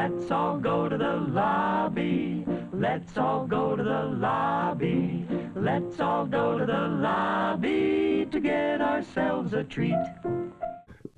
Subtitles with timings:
[0.00, 2.42] Let's all go to the lobby.
[2.72, 5.26] Let's all go to the lobby.
[5.54, 10.00] Let's all go to the lobby to get ourselves a treat.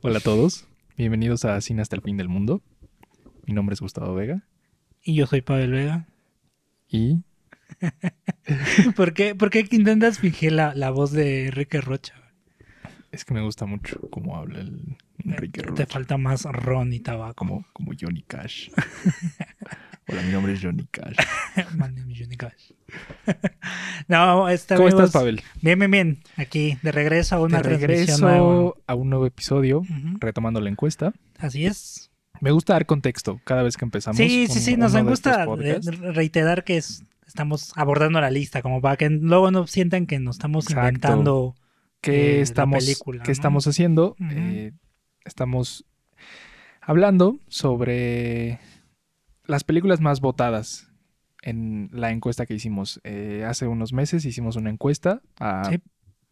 [0.03, 0.67] Hola a todos,
[0.97, 2.61] bienvenidos a Cine hasta el fin del mundo.
[3.47, 4.43] Mi nombre es Gustavo Vega
[5.05, 6.09] Y yo soy Pavel Vega.
[6.89, 7.23] y
[8.97, 12.15] ¿Por qué, por qué intentas fingir la, la voz de Enrique Rocha?
[13.13, 17.35] es que me gusta mucho cómo habla el Enrique Te falta más ron y tabaco.
[17.35, 18.71] como, como Johnny Cash.
[20.09, 21.17] Hola, mi nombre es Johnny Cash.
[21.77, 22.73] Mande mi Johnny Cash.
[24.09, 25.41] no, está ¿Cómo amigos, estás, Pavel?
[25.61, 26.19] Bien, bien, bien.
[26.37, 27.79] Aquí, de regreso a una De nueva.
[27.79, 29.83] regreso a un nuevo episodio,
[30.19, 31.13] retomando la encuesta.
[31.39, 32.11] Así es.
[32.41, 34.17] Me gusta dar contexto cada vez que empezamos.
[34.17, 35.47] Sí, con sí, sí, nos gusta
[36.13, 40.37] reiterar que es- estamos abordando la lista, como para que luego no sientan que nos
[40.37, 40.81] estamos Exacto.
[40.89, 41.55] inventando.
[42.01, 43.33] ¿Qué eh, la estamos, película, qué ¿no?
[43.33, 44.17] estamos haciendo?
[44.19, 44.29] Ujú.
[44.33, 44.73] Eh,
[45.25, 45.85] estamos
[46.81, 48.59] hablando sobre
[49.47, 50.89] las películas más votadas
[51.43, 53.01] en la encuesta que hicimos.
[53.05, 55.81] Eh, hace unos meses hicimos una encuesta a Sí.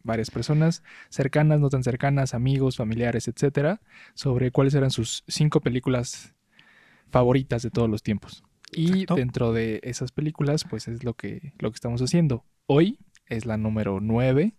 [0.03, 3.81] varias personas cercanas, no tan cercanas, amigos, familiares, etcétera,
[4.15, 6.35] sobre cuáles eran sus cinco películas
[7.11, 8.45] favoritas de todos los tiempos.
[8.73, 9.17] Y Exacto.
[9.17, 12.45] dentro de esas películas, pues es lo que, lo que estamos haciendo.
[12.67, 14.55] Hoy es la número nueve.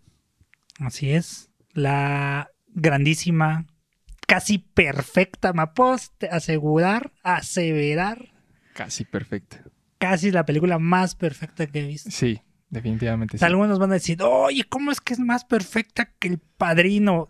[0.79, 1.49] Así es.
[1.73, 3.65] La grandísima,
[4.31, 5.97] casi perfecta, me puedo
[6.31, 8.31] asegurar, aseverar,
[8.73, 9.61] Casi perfecta.
[9.97, 12.09] casi la película más perfecta que he visto.
[12.11, 13.43] Sí, definitivamente sí.
[13.43, 17.29] Algunos van a decir, oye, ¿cómo es que es más perfecta que el padrino?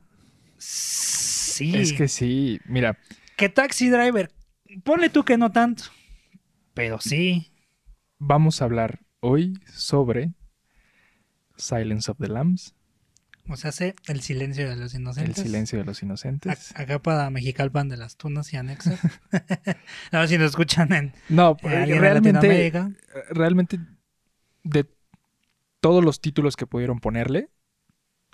[0.58, 1.76] Sí.
[1.76, 3.00] Es que sí, mira,
[3.36, 4.32] Que Taxi Driver,
[4.84, 5.86] ponle tú que no tanto,
[6.76, 7.52] pero sí.
[8.20, 10.34] vamos a hablar hoy sobre
[11.58, 12.76] Silence of the Lambs,
[13.50, 15.44] O sea, hace el silencio de los El inocentes.
[15.44, 16.72] silencio de los inocentes.
[16.76, 19.00] A- Acá para Mexicalpan de las Tunas y Anexas.
[20.12, 22.92] no, si nos escuchan en, No, en alguien de realmente, Latinoamérica.
[23.32, 23.80] realmente
[24.64, 24.86] de
[25.80, 27.50] todos los títulos que pudieron ponerle,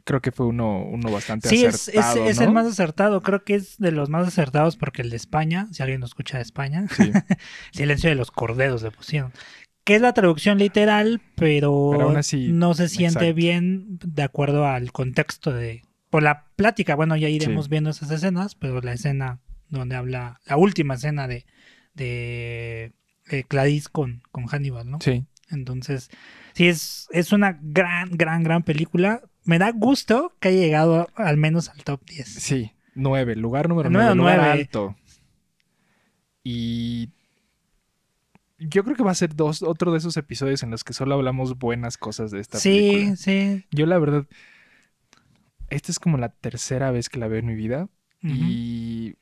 [0.04, 3.22] creo que fue uno, uno bastante Sí, es, es, acertado, el más acertado.
[3.24, 6.38] Creo que es de los más acertados porque el de España, si alguien nos escucha
[6.38, 7.12] de España, Sí,
[7.74, 9.32] Silencio de los Corderos le pusieron.
[9.88, 13.36] Que es la traducción literal, pero, Pero aún así, no se siente exacto.
[13.36, 15.82] bien de acuerdo al contexto de...
[16.10, 17.72] Por la plática, bueno, ya iremos Sí.
[17.72, 19.40] viendo esas escenas, pero la escena
[19.70, 21.46] donde habla, la última escena de,
[21.94, 22.92] de,
[23.30, 25.00] de Clarice con, con Hannibal, ¿no?
[25.02, 26.10] sí, Entonces,
[26.54, 29.22] sí, es, es una gran, gran, gran película.
[29.46, 32.28] Me da gusto que haya llegado al menos al top 10.
[32.28, 32.72] sí.
[33.00, 34.60] Nueve, lugar número El nueve, número lugar nueve.
[34.64, 34.96] alto.
[36.44, 37.10] Y
[38.60, 41.16] yo creo que va a ser dos, otro de esos episodios en los que solo
[41.16, 43.16] hablamos buenas cosas de esta sí, película.
[43.16, 43.66] sí.
[43.72, 44.26] Yo la verdad,
[45.70, 47.90] esta es como la tercera vez que la veo en mi vida
[48.24, 49.16] y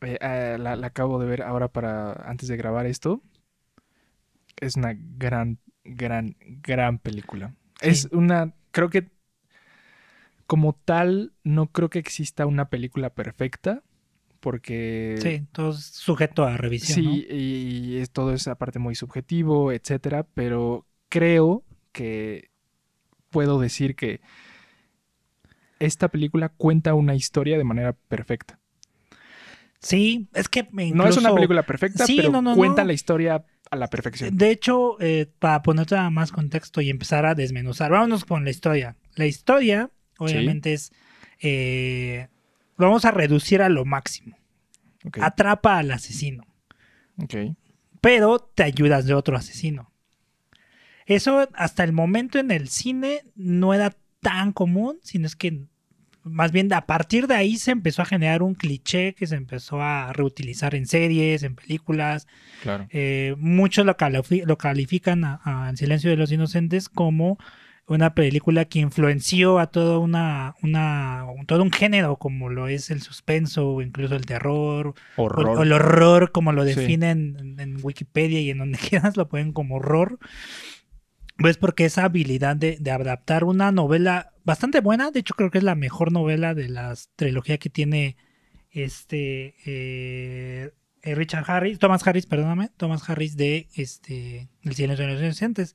[0.00, 3.22] eh, eh, la, la acabo de ver ahora para antes de grabar esto.
[4.60, 7.54] Es una gran, gran, gran película.
[7.80, 7.88] Sí.
[7.88, 9.08] Es una, creo que
[10.46, 13.82] como tal, no creo que exista una película perfecta
[14.44, 16.96] porque Sí, todo es sujeto a revisión.
[17.02, 22.50] Sí, y es todo es aparte muy subjetivo, etcétera, pero creo que
[23.30, 24.20] puedo decir que
[25.78, 28.60] esta película cuenta una historia de manera perfecta.
[29.80, 32.84] Sí, es que me No es una incluso- película perfecta, Sí, pero no, no, cuenta
[32.84, 34.36] la historia a la perfección.
[34.36, 38.96] De hecho, eh, para ponerte más contexto y empezar a desmenuzar, vámonos con la historia.
[39.14, 40.92] La historia, obviamente, es.
[41.40, 42.28] eh,
[42.76, 44.36] lo vamos a reducir a lo máximo.
[45.20, 46.44] Atrapa al asesino,
[47.22, 47.34] ok.
[48.00, 49.90] pero te ayudas de otro asesino.
[51.06, 55.60] Eso hasta el momento en el cine no era tan común, sino es que
[56.22, 59.82] más bien a partir de ahí se empezó a generar un cliché que se empezó
[59.82, 62.26] a reutilizar en series, en películas.
[62.62, 62.86] claro.
[62.88, 67.36] Eh, muchos lo, califi- lo califican a, a El silencio de los inocentes como
[67.86, 73.02] una película que influenció a todo una, una todo un género como lo es el
[73.02, 75.58] suspenso o incluso el terror o, Horror.
[75.58, 76.70] o el horror como lo Sí.
[76.74, 80.18] definen en, en Wikipedia y en donde quieras lo ponen como horror
[81.36, 85.58] pues porque esa habilidad de, de adaptar una novela bastante buena de hecho creo que
[85.58, 88.16] es la mejor novela de la trilogía que tiene
[88.70, 90.70] este eh,
[91.02, 95.74] eh, Richard Harris, Thomas Harris, perdóname, Thomas Harris de este El silencio de los inocentes.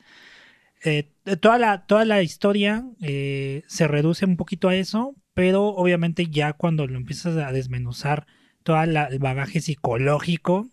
[0.83, 1.11] Eh,
[1.41, 6.53] toda, la, toda la historia eh, se reduce un poquito a eso, pero obviamente ya
[6.53, 8.27] cuando lo empiezas a desmenuzar
[8.63, 10.69] todo el bagaje psicológico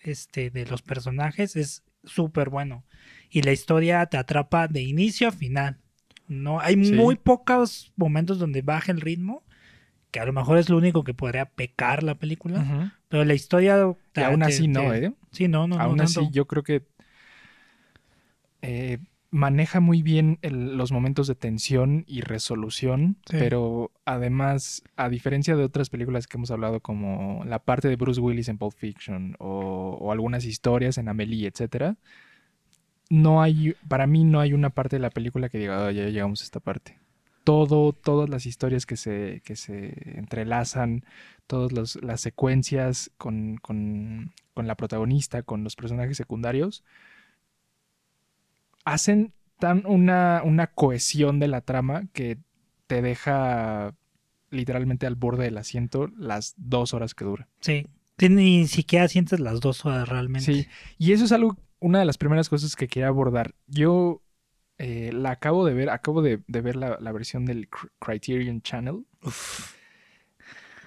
[0.00, 2.84] este, de los personajes es súper bueno.
[3.30, 5.78] Y la historia te atrapa de inicio a final.
[6.28, 6.92] No, hay Sí.
[6.92, 9.42] muy pocos momentos donde baja el ritmo
[10.12, 13.76] que a lo mejor es lo único que podría pecar la película, pero la historia...
[13.76, 15.12] Y te- aún te- así no, te- ¿eh?
[15.32, 16.86] Sí, no, no, no Aún así, yo creo que
[18.62, 18.98] eh,
[19.30, 23.36] maneja muy bien el- los momentos de tensión y resolución, Sí.
[23.38, 28.20] pero además, a diferencia de otras películas que hemos hablado, como la parte de Bruce
[28.20, 31.96] Willis en Pulp Fiction o, o algunas historias en Amelie, etcétera,
[33.10, 36.06] no hay, para mí no hay una parte de la película que diga, "Ah, ya
[36.08, 36.98] llegamos a esta parte.
[37.44, 41.04] Todo, todas las historias que se, que se entrelazan,
[41.46, 46.82] todas los- las secuencias con, con- con la protagonista, con los personajes secundarios,
[48.86, 52.38] hacen tan una, una cohesión de la trama que
[52.86, 53.94] te deja
[54.50, 57.48] literalmente al borde del asiento las dos horas que dura.
[57.60, 57.86] Sí.
[58.18, 60.50] Ni siquiera sientes las dos horas realmente.
[60.50, 60.66] Sí,
[60.96, 63.54] y eso es algo, una de las primeras cosas que quería abordar.
[63.66, 64.22] Yo
[64.78, 68.62] eh, la acabo de ver, acabo de, de ver la, la versión del Cr- Criterion
[68.62, 69.04] Channel,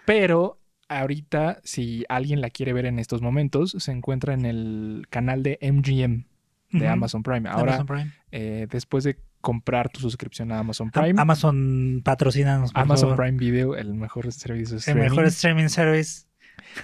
[0.06, 5.44] pero ahorita, si alguien la quiere ver en estos momentos, se encuentra en el canal
[5.44, 6.26] de MGM
[6.72, 6.88] de.
[6.88, 7.48] Amazon Prime.
[7.50, 8.12] Ahora, Amazon Prime.
[8.32, 13.26] eh, después de comprar tu suscripción a Amazon Am- Prime, Amazon patrocínanos, por Amazon favor.
[13.26, 16.26] Prime Video, el mejor servicio de El streaming, mejor streaming service.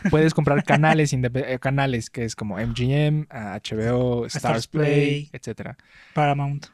[0.09, 5.77] puedes comprar canales, eh, canales que es como MGM, HBO, Stars Play, etcétera.
[6.13, 6.67] Paramount.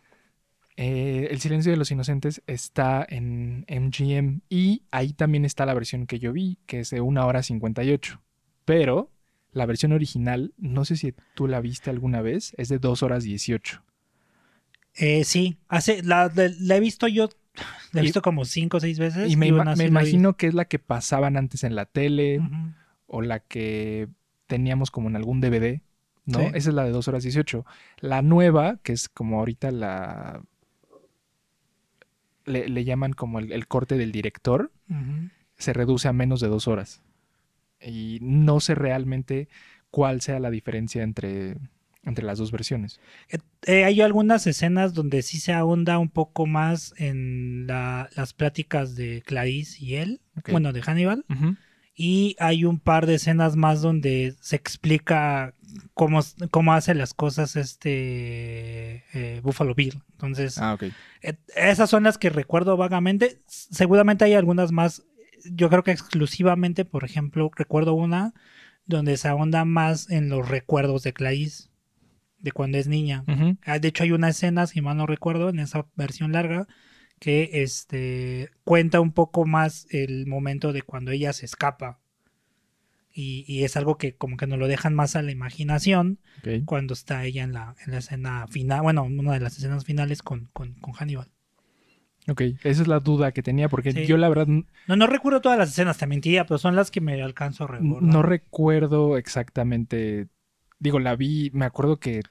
[0.77, 6.07] Eh, el silencio de los inocentes está en MGM y ahí también está la versión
[6.07, 8.21] que yo vi, que es de 1 hora 58.
[8.65, 9.11] Pero
[9.53, 13.23] la versión original, no sé si tú la viste alguna vez, es de 2 horas
[13.23, 13.83] 18.
[14.95, 17.29] Eh, sí, hace, la, la- la he visto yo,
[17.91, 19.31] la he Y- visto como cinco o seis veces.
[19.31, 22.41] Y me, así me imagino que es la que pasaban antes en la tele
[23.07, 24.07] o la que
[24.47, 25.81] teníamos como en algún DVD,
[26.25, 26.39] ¿no?
[26.39, 26.45] Sí.
[26.53, 27.65] Esa es la de 2 horas 18.
[27.99, 30.41] La nueva, que es como ahorita la...
[32.45, 34.71] Le, le llaman como el- el corte del director,
[35.57, 37.01] se reduce a menos de dos horas.
[37.85, 39.47] Y no sé realmente
[39.89, 41.57] cuál sea la diferencia entre,
[42.03, 42.99] entre las dos versiones.
[43.29, 48.33] Eh, eh, hay algunas escenas donde sí se ahonda un poco más en la- las
[48.33, 51.25] pláticas de Clarice y él, bueno, de Hannibal.
[51.93, 55.53] Y hay un par de escenas más donde se explica
[55.93, 60.01] cómo, cómo hace las cosas este eh, Buffalo Bill.
[60.13, 60.77] Entonces, Ah,
[61.21, 63.39] eh, esas son las que recuerdo vagamente.
[63.47, 65.03] Seguramente hay algunas más.
[65.45, 68.33] Yo creo que exclusivamente, por ejemplo, recuerdo una
[68.85, 71.69] donde se ahonda más en los recuerdos de Clarice,
[72.39, 73.23] de cuando es niña.
[73.65, 76.67] Ah, De hecho, hay una escena, si mal no recuerdo, en esa versión larga,
[77.19, 81.99] que este, cuenta un poco más el momento de cuando ella se escapa.
[83.13, 86.19] Y, y es algo que como que nos lo dejan más a la imaginación
[86.65, 90.21] cuando está ella en la, en la escena final, bueno, una de las escenas finales
[90.23, 91.29] con, con, con Hannibal.
[92.27, 94.05] Ok, esa es la duda que tenía porque Sí.
[94.05, 97.01] yo la verdad No, no recuerdo todas las escenas, te mentiría, pero son las que
[97.01, 98.03] me alcanzo a recordar.
[98.03, 100.27] no recuerdo exactamente.
[100.79, 102.21] Digo, la vi, me acuerdo que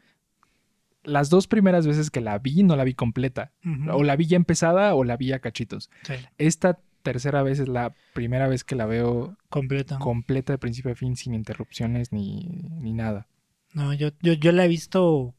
[1.03, 3.53] las dos primeras veces que la vi no la vi completa.
[3.93, 5.91] O la vi ya empezada o la vi a cachitos.
[6.03, 9.99] sí, Esta tercera vez es la primera vez que la veo completa.
[9.99, 13.27] completa de principio a fin sin interrupciones ni, ni nada.
[13.73, 15.35] No, yo, yo, yo la he visto,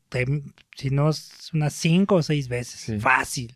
[0.76, 1.12] si no
[1.54, 2.80] unas cinco o seis veces.
[2.82, 3.00] Sí.
[3.00, 3.56] Fácil.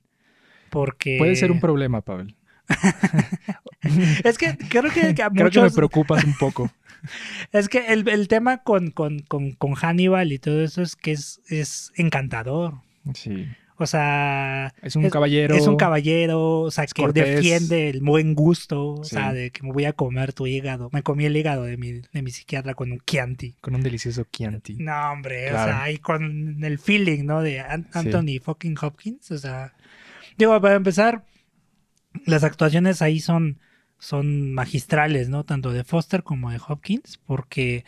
[0.75, 1.17] Porque.
[1.17, 2.35] Puede ser un problema, Pavel.
[4.23, 5.73] Es que creo que, que a Creo que me muchos.
[5.73, 6.71] preocupas un poco.
[7.51, 11.11] es que el, el tema con, con, con, con Hannibal y todo eso es que
[11.11, 12.73] es, es encantador.
[13.13, 13.47] Sí.
[13.77, 14.73] O sea.
[14.81, 15.53] Es un caballero.
[15.53, 17.35] Es un caballero, o sea, que cortés.
[17.35, 19.15] defiende el buen gusto, o Sí.
[19.15, 20.89] sea, de que me voy a comer tu hígado.
[20.93, 23.53] Me comí el hígado de mi, de mi psiquiatra con un Chianti.
[23.61, 24.75] Con un delicioso Chianti.
[24.79, 27.41] No, hombre, o sea, ahí con el feeling, ¿no?
[27.41, 27.87] De Sí.
[27.93, 29.73] Anthony fucking Hopkins, o sea.
[30.37, 31.25] Digo, para empezar,
[32.25, 33.59] las actuaciones ahí son,
[33.99, 35.43] son magistrales, ¿no?
[35.43, 37.85] Tanto de Foster como de Hopkins, porque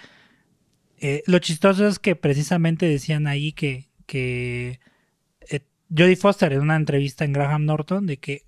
[0.99, 4.79] eh, lo chistoso es que precisamente decían ahí que, que
[5.49, 5.61] eh,
[5.95, 8.45] Jodie Foster en una entrevista en Graham Norton de que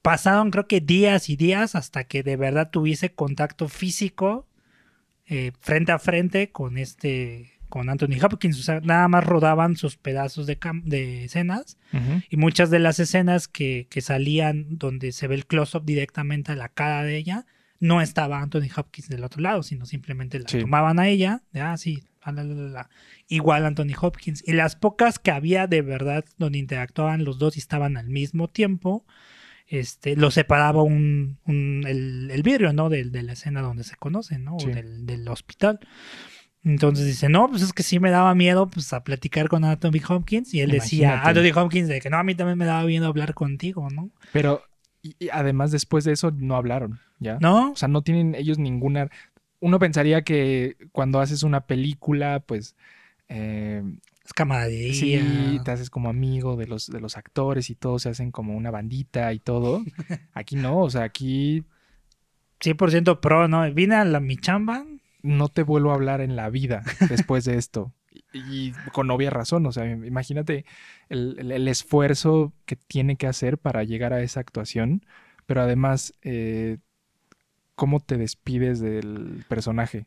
[0.00, 4.48] pasaron creo que días y días hasta que de verdad tuviese contacto físico
[5.26, 9.96] eh, frente a frente con este con Anthony Hopkins, o sea, nada más rodaban sus
[9.96, 11.78] pedazos de, cam- de escenas
[12.28, 16.56] y muchas de las escenas que, que salían donde se ve el close-up directamente a
[16.56, 17.46] la cara de ella,
[17.80, 20.60] no estaba Anthony Hopkins del otro lado, sino simplemente la Sí.
[20.60, 22.90] tomaban a ella, de, ah, sí, la, la, la, la,
[23.26, 24.44] igual Anthony Hopkins.
[24.46, 28.48] Y las pocas que había de verdad donde interactuaban los dos y estaban al mismo
[28.50, 29.06] tiempo,
[29.66, 32.90] este, lo separaba un, un- el, el vidrio, ¿no?
[32.90, 34.56] De, de la escena donde se conocen, ¿no?
[34.56, 35.80] O del, del hospital.
[36.64, 40.00] Entonces dice, no, pues es que sí me daba miedo pues a platicar con Anthony
[40.08, 40.54] Hopkins.
[40.54, 41.40] Y él decía, Imagínate.
[41.40, 44.10] Anthony Hopkins, de que no, a mí también me daba miedo hablar contigo, ¿no?
[44.32, 44.62] Pero
[45.02, 47.38] Y, y además después de eso no hablaron, ¿ya?
[47.40, 47.72] ¿No?
[47.72, 49.08] O sea, no tienen ellos ninguna...
[49.58, 52.76] Uno pensaría que cuando haces una película, pues...
[53.28, 53.82] eh,
[54.24, 54.92] Es camaradería.
[54.94, 58.56] sí, te haces como amigo de los, de los actores y todos se hacen como
[58.56, 59.82] una bandita y todo.
[60.34, 61.64] Aquí no, o sea, aquí
[62.60, 63.68] 100% pro, ¿no?
[63.72, 64.84] Vine a la mi chamba.
[65.22, 67.92] No te vuelvo a hablar en la vida después de esto.
[68.34, 70.64] Y, con obvia razón, o sea, imagínate
[71.08, 75.04] el, el- el esfuerzo que tiene que hacer para llegar a esa actuación,
[75.46, 76.78] pero además, eh,
[77.74, 80.06] ¿cómo te despides del personaje?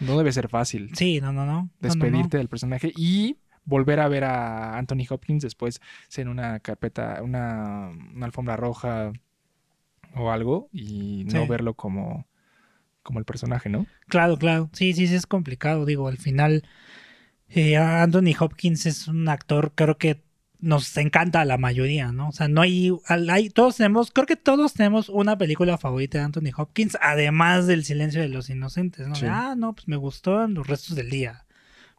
[0.00, 1.52] No debe ser fácil Sí, no, no, no.
[1.52, 1.70] No, no, no.
[1.80, 5.80] despedirte del personaje y volver a ver a Anthony Hopkins después
[6.16, 9.12] en una carpeta, una, una alfombra roja
[10.14, 12.26] o algo y no verlo como,
[13.04, 13.86] como el personaje, ¿no?
[14.08, 14.68] Claro, claro.
[14.72, 15.84] Sí, sí, sí, es complicado.
[15.86, 16.64] Digo, al final,
[17.48, 20.24] eh, Anthony Hopkins es un actor, creo que
[20.60, 22.30] nos encanta a la mayoría, ¿no?
[22.30, 26.24] O sea, no hay, hay- todos tenemos, creo que todos tenemos una película favorita de
[26.24, 29.14] Anthony Hopkins, además del Silencio de los Inocentes, ¿no?
[29.14, 29.26] Sí.
[29.28, 31.44] Ah, no, pues me gustó en los restos del día.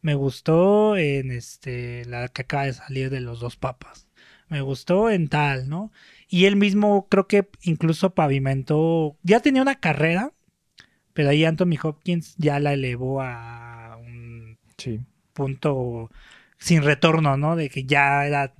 [0.01, 4.07] Me gustó en este, la que acaba de salir de los dos papas.
[4.49, 5.91] Me gustó en tal, ¿no?
[6.27, 10.31] Y él mismo creo que incluso pavimentó, ya tenía una carrera,
[11.15, 14.99] pero ahí Anthony Hopkins ya la elevó a un Sí.
[15.33, 16.11] punto
[16.59, 17.55] sin retorno, ¿no?
[17.55, 18.53] De que ya era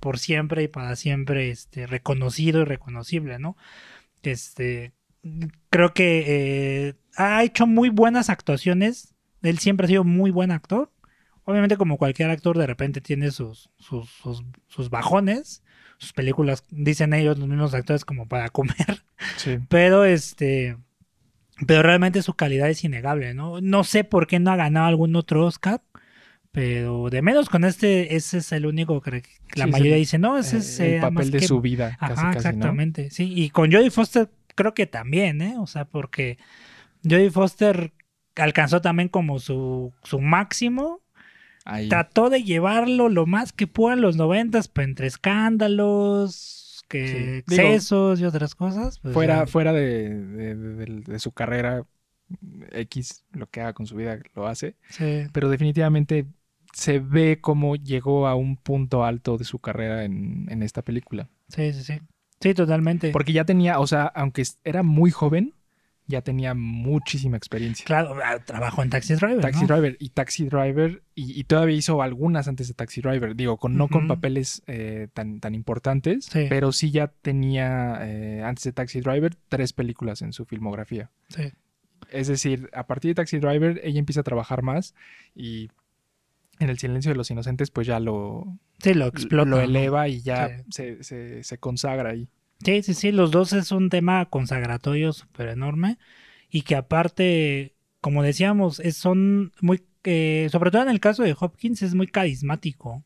[0.00, 3.56] por siempre y para siempre este, reconocido y reconocible, ¿no?
[4.22, 4.92] Este,
[5.70, 6.24] creo que
[6.88, 9.14] eh, ha hecho muy buenas actuaciones.
[9.42, 10.90] Él siempre ha sido muy buen actor.
[11.44, 15.62] Obviamente, como cualquier actor, de repente tiene sus, sus, sus, sus bajones.
[15.98, 19.04] Sus películas, dicen ellos, los mismos actores, como para comer.
[19.36, 19.58] Sí.
[19.68, 20.76] Pero este.
[21.66, 23.60] Pero realmente su calidad es innegable, ¿no?
[23.60, 25.82] No sé por qué no ha ganado algún otro Oscar.
[26.52, 29.22] Pero de menos con este, ese es el único que
[29.54, 31.46] la Sí, mayoría es dice, no, ese es Eh, eh, el papel más de que-
[31.46, 32.38] su vida, Ajá, casi, casi, ¿no?
[32.38, 33.32] exactamente, sí.
[33.36, 35.54] Y con Jodie Foster creo que también, ¿eh?
[35.58, 36.38] O sea, porque
[37.04, 37.92] Jodie Foster
[38.36, 41.00] alcanzó también como su, su máximo.
[41.64, 41.88] Ahí.
[41.88, 46.59] Trató de llevarlo lo más que pudo en los noventas, pero entre escándalos,
[46.90, 47.56] que Sí.
[47.56, 48.98] Digo, y otras cosas.
[48.98, 49.46] pues fuera ya.
[49.46, 51.86] fuera de, de- de- de- de su carrera
[52.72, 55.22] X, lo que haga con su vida lo hace, Sí.
[55.32, 56.26] pero definitivamente
[56.72, 61.28] se ve cómo llegó a un punto alto de su carrera en, en esta película.
[61.48, 62.00] Sí, sí, sí.
[62.40, 63.10] Sí, totalmente.
[63.10, 65.54] Porque ya tenía, o sea, aunque era muy joven,
[66.10, 67.84] ya tenía muchísima experiencia.
[67.86, 69.40] Claro, ah, trabajó en Taxi Driver.
[69.40, 69.66] Taxi ¿no?
[69.68, 73.76] Driver y Taxi Driver y, y todavía hizo algunas antes de Taxi Driver, digo, con,
[73.76, 76.46] no con papeles eh, tan, tan importantes, Sí.
[76.50, 81.10] pero sí ya tenía eh, antes de Taxi Driver tres películas en su filmografía.
[81.28, 81.52] Sí.
[82.10, 84.94] Es decir, a partir de Taxi Driver ella empieza a trabajar más
[85.34, 85.70] y
[86.58, 89.48] en El Silencio de los Inocentes pues ya lo, Sí, lo explota.
[89.48, 90.64] lo eleva y ya Sí.
[90.70, 92.28] se, se- se consagra ahí.
[92.64, 95.98] Sí, sí, sí, los dos es un tema consagratorio súper enorme
[96.50, 101.34] y que aparte, como decíamos, es- son muy, eh, sobre todo en el caso de
[101.38, 103.04] Hopkins, es muy carismático.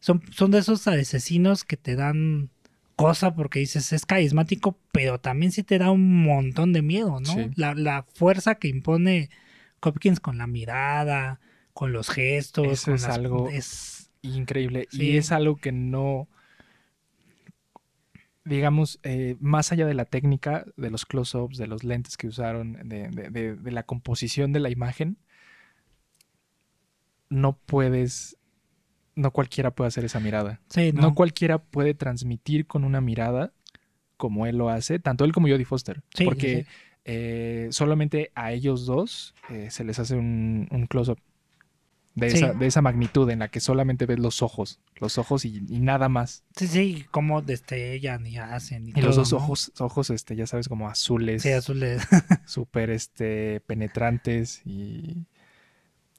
[0.00, 2.50] Son, son de esos asesinos que te dan
[2.96, 7.32] cosa porque dices, es carismático, pero también sí te da un montón de miedo, ¿no?
[7.32, 7.50] Sí.
[7.56, 9.30] La, la fuerza que impone
[9.82, 11.40] Hopkins con la mirada,
[11.72, 14.86] con los gestos, Eso con es las- algo- es- Increíble.
[14.90, 15.02] Sí.
[15.02, 16.28] Y es algo que no,
[18.44, 22.74] digamos, eh, más allá de la técnica, de los close-ups, de los lentes que usaron,
[22.88, 25.16] de, de- de- de la composición de la imagen,
[27.28, 28.36] no puedes,
[29.14, 30.60] no cualquiera puede hacer esa mirada.
[30.68, 31.14] sí, No, ¿no?
[31.14, 33.52] cualquiera puede transmitir con una mirada
[34.16, 36.02] como él lo hace, tanto él como Jodie Foster.
[36.14, 36.66] Sí, porque sí.
[37.04, 41.18] eh, solamente a ellos dos eh, se les hace un, un close-up
[42.14, 42.36] de, Sí.
[42.38, 45.80] esa, de esa magnitud en la que solamente ves los ojos, los ojos y, y
[45.80, 46.44] nada más.
[46.56, 48.88] Sí, sí, cómo destellan y hacen.
[48.88, 49.38] Y, Y los dos ¿no?
[49.38, 52.02] ojos, ojos, este, ya sabes, como azules, Sí, azules.
[52.46, 55.26] súper este, penetrantes y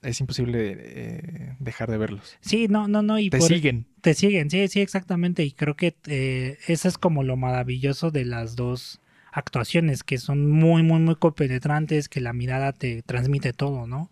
[0.02, 2.38] es imposible eh, dejar de verlos.
[2.42, 3.18] Sí, no, no, no.
[3.18, 3.88] Y Te por- siguen.
[4.02, 5.44] Te siguen, sí, sí, exactamente.
[5.44, 9.00] Y creo que eh, eso es como lo maravilloso de las dos
[9.32, 14.10] actuaciones, que son muy, muy, muy compenetrantes, que la mirada te transmite todo, ¿no?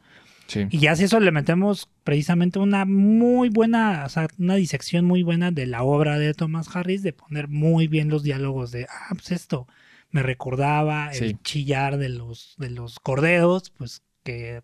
[0.48, 0.68] Sí.
[0.70, 5.24] Y ya si eso le metemos precisamente una muy buena, o sea, una disección muy
[5.24, 9.10] buena de la obra de Thomas Harris, de poner muy bien los diálogos de, ah,
[9.14, 9.68] pues esto
[10.12, 11.26] me recordaba Sí.
[11.26, 14.62] el chillar de los, de los corderos, pues que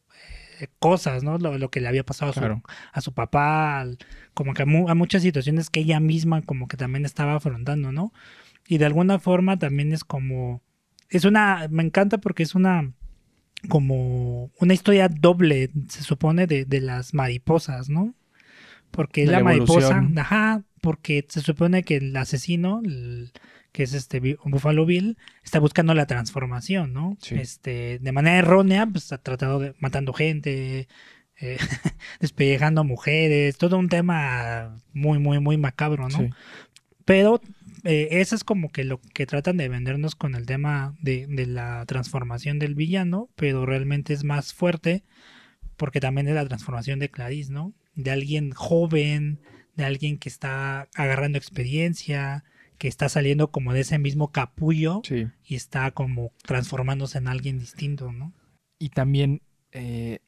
[0.59, 1.37] eh, cosas, ¿no?
[1.37, 2.61] Lo, lo que le había pasado a su, Claro.
[2.93, 3.97] a su papá, al-
[4.33, 7.91] como que a, mu- a muchas situaciones que ella misma como que también estaba afrontando,
[7.91, 8.13] ¿no?
[8.67, 10.61] Y de alguna forma también es como,
[11.09, 12.91] es una, me encanta porque es una,
[13.67, 18.15] como una historia doble, se supone, de, de las mariposas, ¿no?
[18.91, 23.31] Porque la, la mariposa, ajá, porque se supone que el asesino, el-
[23.71, 27.17] que es este Buffalo Bill, está buscando la transformación, ¿no?
[27.21, 27.35] Sí.
[27.35, 30.87] Este, de manera errónea, pues ha tratado de matando gente,
[31.39, 31.57] eh,
[32.19, 36.17] despellejando mujeres, todo un tema muy, muy, muy macabro, ¿no?
[36.17, 36.29] Sí.
[37.05, 37.41] Pero
[37.83, 41.45] eh, eso es como que lo que tratan de vendernos con el tema de, de
[41.45, 45.03] la transformación del villano, pero realmente es más fuerte
[45.77, 47.73] porque también es la transformación de Clarice, ¿no?
[47.95, 49.39] De alguien joven,
[49.75, 52.43] de alguien que está agarrando experiencia,
[52.77, 55.27] que está saliendo como de ese mismo capullo Sí.
[55.45, 58.33] y está como transformándose en alguien distinto, ¿no?
[58.77, 60.19] Y también eh,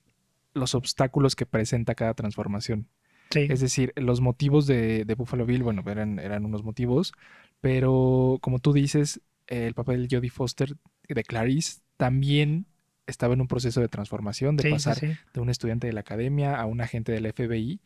[0.53, 2.88] los obstáculos que presenta cada transformación.
[3.32, 3.48] Sí.
[3.48, 7.14] Es decir, los motivos de, de Buffalo Bill, bueno, eran, eran unos motivos,
[7.62, 10.76] pero como tú dices, el papel de Jodie Foster
[11.08, 12.66] de Clarice también
[13.08, 15.20] estaba en un proceso de transformación, de Sí, sí, pasar sí.
[15.34, 17.82] de un estudiante de la academia a un agente del FBI,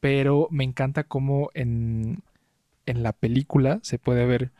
[0.00, 2.22] pero me encanta cómo en,
[2.86, 4.52] en la película se puede ver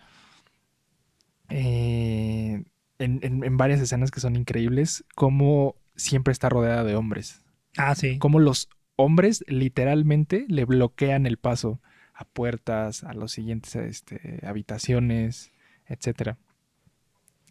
[1.48, 2.64] eh,
[2.98, 7.42] en, en- en varias escenas que son increíbles, cómo siempre está rodeada de hombres,
[7.76, 8.18] Ah, sí.
[8.18, 11.80] cómo los hombres literalmente le bloquean el paso
[12.14, 15.50] a puertas, a los siguientes este, habitaciones,
[15.86, 16.38] etcétera.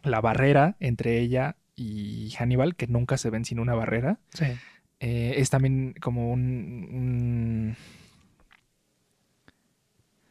[0.02, 4.46] La barrera entre ella y Hannibal, que nunca se ven sin una barrera, Sí.
[5.00, 6.40] eh, es también como un,
[6.90, 7.76] un-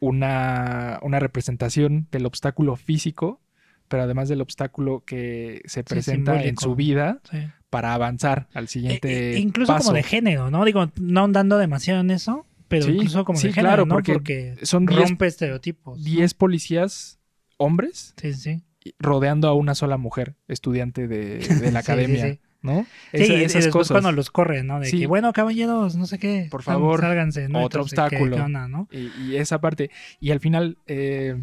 [0.00, 3.40] una, una representación del obstáculo físico,
[3.88, 7.38] pero además del obstáculo que se presenta en su vida sí.
[7.74, 9.86] Para avanzar al siguiente Eh, eh, incluso paso.
[9.86, 10.64] como de género, ¿no?
[10.64, 13.94] Digo, no ahondando demasiado en eso, pero Sí, incluso como sí, de género, claro, ¿no?
[13.96, 15.98] porque son diez- rompe estereotipos.
[15.98, 16.04] ¿no?
[16.04, 17.18] 10 policías
[17.56, 18.62] hombres Sí, sí.
[19.00, 22.40] rodeando a una sola mujer, estudiante de, de la Sí, sí, academia, sí.
[22.62, 22.86] ¿no?
[23.12, 23.94] Sí, Esa- y- y esas después cosas.
[23.96, 24.78] cuando los corren, ¿no?
[24.78, 25.00] De Sí.
[25.00, 26.46] que, bueno, caballeros, no sé qué.
[26.50, 27.64] Por favor, Sálganse, ¿no?
[27.64, 28.44] otro Entonces, ¿qué- obstáculo.
[28.44, 28.88] onda, no?
[28.92, 29.90] Y, y esa parte.
[30.20, 31.42] Y al final, eh,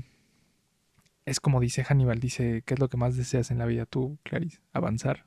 [1.26, 4.18] es como dice Hannibal, dice, ¿qué es lo que más deseas en la vida tú,
[4.24, 4.60] Clarice?
[4.74, 5.24] Avanzar.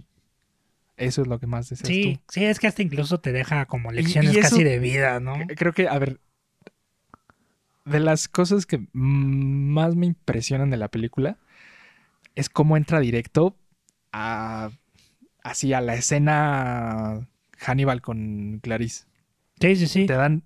[0.96, 2.20] Eso es lo que más deseas Sí, tú.
[2.32, 5.36] sí, es que hasta incluso te deja como lecciones y eso- casi de vida, ¿no?
[5.56, 6.20] Creo que, a ver,
[7.84, 11.36] de las cosas que más me impresionan de la película
[12.34, 13.56] es cómo entra directo
[14.12, 14.70] a,
[15.42, 17.28] así a la escena
[17.58, 19.04] Hannibal con Clarice.
[19.60, 20.06] Sí, sí, sí.
[20.06, 20.42] Te dan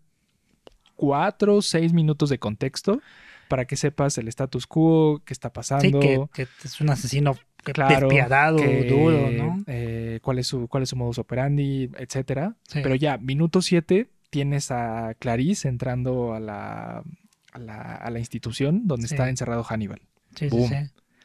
[0.96, 3.00] cuatro o seis minutos de contexto
[3.48, 6.00] para que sepas el status quo, qué está Sí, pasando.
[6.00, 7.36] que, que es un asesino
[7.72, 9.64] Claro, despiadado, que, duro, ¿no?
[9.66, 12.54] eh, cuál, es su, cuál es su modus operandi, etcétera.
[12.68, 12.80] Sí.
[12.82, 17.02] Pero ya, minuto 7, tienes a Clarice entrando a la,
[17.52, 19.14] a la, a la institución donde Sí.
[19.14, 20.00] está encerrado Hannibal.
[20.34, 20.68] Sí, sí, boom.
[20.68, 20.76] sí.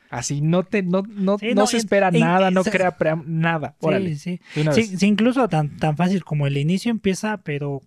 [0.09, 3.75] Así no te no, no, Sí, no no, se espera nada, no se- crea nada.
[3.79, 4.63] Órale, Sí, sí.
[4.73, 7.81] Sí, sí, incluso tan, tan fácil como el inicio empieza, pero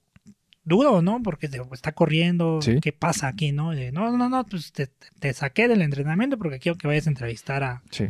[0.65, 1.23] duro, ¿no?
[1.23, 2.81] Porque te- está corriendo, Sí.
[2.83, 3.71] ¿qué pasa aquí, no?
[3.71, 4.89] De, no, no, no, pues te,
[5.21, 8.07] te saqué del entrenamiento porque quiero que vayas a entrevistar a Sí.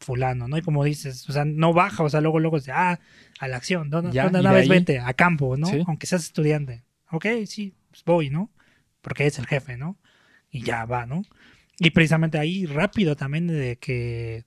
[0.00, 0.56] Fulano, ¿no?
[0.58, 2.98] Y como dices, o sea, no baja, o sea, luego, luego dice, ah,
[3.38, 5.66] a la acción, no, Ya, una vez ahí- vete, a campo, ¿no?
[5.66, 5.82] Sí.
[5.86, 6.82] Aunque seas estudiante.
[7.10, 8.50] Ok, sí, pues voy, ¿no?
[9.02, 9.98] Porque es el jefe, ¿no?
[10.50, 11.22] Y ya va, ¿no?
[11.78, 14.44] Y precisamente ahí rápido también de que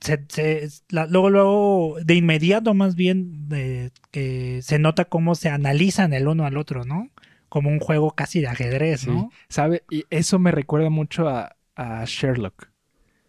[0.00, 5.48] se, se- la- luego, luego, de inmediato más bien, de, que se nota cómo se
[5.48, 7.10] analizan el uno al otro, ¿no?
[7.48, 9.10] Como un juego casi de ajedrez, Sí.
[9.10, 9.30] ¿no?
[9.48, 9.84] ¿Sabe?
[9.90, 12.68] Y eso me recuerda mucho a, a Sherlock,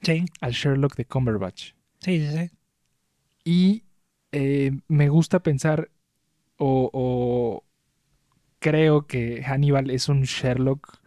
[0.02, 1.74] Sí, al Sherlock de Cumberbatch.
[2.00, 2.52] sí, sí, sí.
[3.44, 3.84] Y
[4.34, 5.90] eh, me gusta pensar
[6.58, 7.64] o, o
[8.60, 11.00] creo que Hannibal es un Sherlock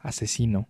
[0.00, 0.68] asesino.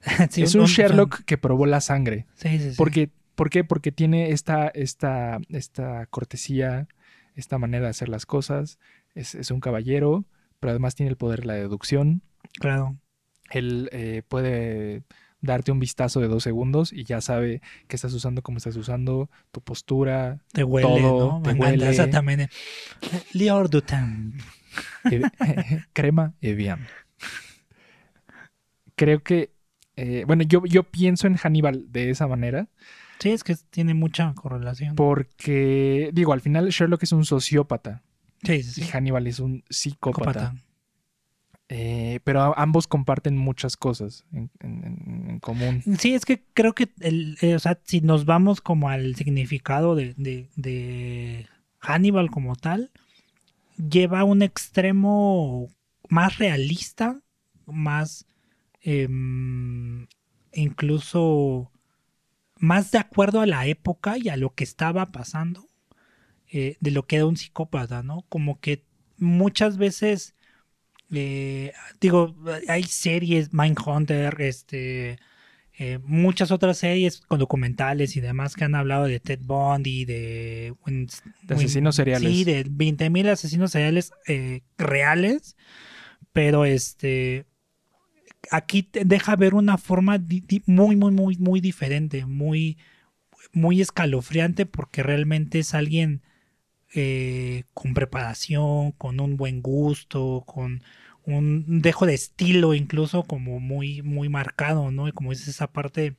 [0.30, 2.26] Sí, es un Sherlock que probó la sangre.
[2.34, 2.76] Sí, sí, sí.
[2.76, 3.64] Porque, ¿Por qué?
[3.64, 6.86] Porque tiene esta, esta, esta cortesía,
[7.34, 8.78] esta manera de hacer las cosas.
[9.14, 10.24] Es, es un caballero,
[10.60, 12.22] pero además tiene el poder de la deducción.
[12.60, 12.96] Claro.
[13.50, 15.02] Él eh, puede
[15.40, 19.30] darte un vistazo de dos segundos y ya sabe qué estás usando, cómo estás usando,
[19.52, 20.38] tu postura.
[20.52, 21.42] Te huele, Todo, ¿no?
[21.42, 21.88] te Me huele.
[21.90, 22.48] esa también.
[23.32, 24.42] Lior du temps.
[25.10, 25.22] eh,
[25.92, 26.86] crema bien.
[28.94, 29.52] Creo que,
[29.96, 32.68] eh, bueno, yo, yo pienso en Hannibal de esa manera
[33.18, 34.94] Sí, es que tiene mucha correlación.
[34.94, 38.02] porque, digo, al final Sherlock es un sociópata
[38.42, 38.84] Sí, sí, y.
[38.88, 40.50] Hannibal es un psicópata.
[40.50, 40.65] Psicópata.
[41.68, 45.82] Eh, pero ambos comparten muchas cosas en, común.
[45.98, 49.96] Sí, es que creo que, el, eh, o sea, si nos vamos como al significado
[49.96, 51.46] de, de, de
[51.80, 52.92] Hannibal como tal,
[53.76, 55.68] lleva un extremo
[56.08, 57.20] más realista,
[57.66, 58.26] más
[58.80, 60.06] em,
[60.52, 61.72] incluso
[62.58, 65.68] más de acuerdo a la época y a lo que estaba pasando
[66.50, 68.24] eh, de lo que era un psicópata, ¿no?
[68.28, 68.84] Como que
[69.18, 70.35] muchas veces
[71.12, 72.34] eh, digo,
[72.68, 75.18] hay series, Mindhunter, este,
[75.78, 80.74] eh, muchas otras series con documentales y demás que han hablado de Ted Bundy, de,
[80.86, 82.32] de asesinos seriales.
[82.32, 85.56] Sí, de 20.000 asesinos seriales eh, reales,
[86.32, 87.46] pero este
[88.50, 90.18] aquí te deja ver una forma
[90.66, 92.78] muy, muy, muy, muy diferente, muy,
[93.52, 96.22] muy escalofriante porque realmente es alguien
[96.96, 100.82] eh, con preparación, con un buen gusto, con
[101.26, 105.08] un dejo de estilo incluso como muy, muy marcado, ¿no?
[105.08, 106.16] Y como es esa parte,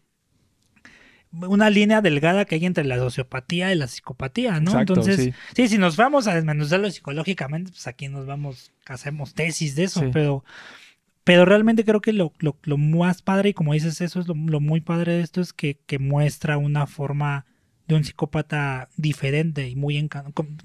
[1.31, 4.79] una línea delgada que hay entre la sociopatía y la psicopatía, ¿no?
[4.79, 5.67] Entonces, sí.
[5.67, 10.43] si nos vamos a desmenuzarlo psicológicamente, pues aquí nos vamos, hacemos tesis de eso, pero,
[11.23, 14.35] pero realmente creo que lo, lo, lo, más padre, y como dices, eso es lo,
[14.35, 17.45] muy padre de esto, es que, que muestra una forma
[17.87, 20.09] de un psicópata diferente y muy,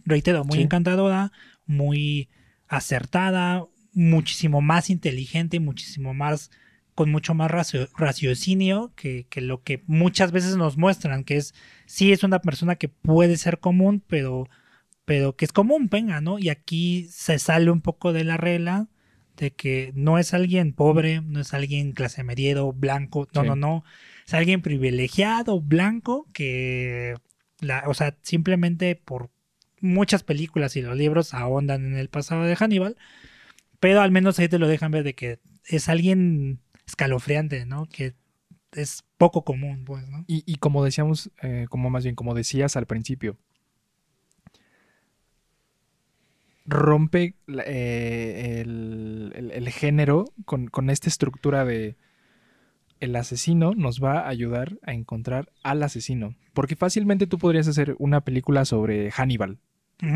[0.05, 1.33] reitero, muy encantadora,
[1.67, 2.29] muy
[2.69, 6.51] acertada, muchísimo más inteligente, muchísimo más
[6.95, 7.51] con mucho más
[7.95, 11.55] raciocinio que, lo que muchas veces nos muestran, que es,
[11.87, 14.49] sí es una persona que puede ser común, pero,
[15.05, 16.39] pero que es común, venga, ¿no?
[16.39, 18.89] Y aquí se sale un poco de la regla
[19.37, 23.85] de que no es alguien pobre, no es alguien clase mediedo, blanco, no, no, no,
[24.27, 27.15] es alguien privilegiado, blanco, que,
[27.61, 29.31] la, o sea, simplemente por
[29.81, 32.97] muchas películas y los libros ahondan en el pasado de Hannibal,
[33.81, 37.87] pero al menos ahí te lo dejan ver de que es alguien escalofriante, ¿no?
[37.87, 38.15] Que
[38.73, 40.25] es poco común, pues, ¿no?
[40.27, 43.37] Y, como decíamos, eh, como más bien, como decías al principio,
[46.65, 47.35] rompe
[47.67, 51.97] eh, el, género con, con, esta estructura de
[53.03, 56.37] el asesino nos va a ayudar a encontrar al asesino.
[56.55, 59.59] Porque fácilmente tú podrías hacer una película sobre Hannibal,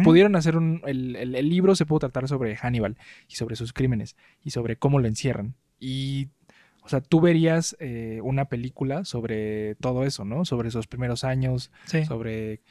[0.02, 0.82] Pudieron hacer un.
[0.84, 2.96] El, libro se pudo tratar sobre Hannibal
[3.28, 5.54] y sobre sus crímenes y sobre cómo lo encierran.
[5.78, 6.28] Y.
[6.82, 10.44] O sea, tú verías eh, una película sobre todo eso, ¿no?
[10.44, 11.70] Sobre esos primeros años,
[12.06, 12.62] sobre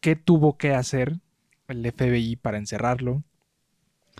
[0.00, 1.18] qué tuvo que hacer
[1.68, 3.22] el FBI para encerrarlo,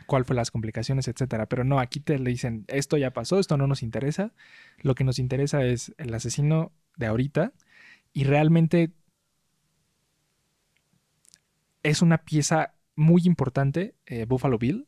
[0.06, 1.46] cuál fue las complicaciones, etcétera.
[1.46, 4.32] Pero no, aquí te le dicen, esto ya pasó, esto no nos interesa.
[4.78, 7.52] Lo que nos interesa es el asesino de ahorita
[8.12, 8.92] y realmente
[11.82, 14.86] es una pieza muy importante, eh, Buffalo Bill,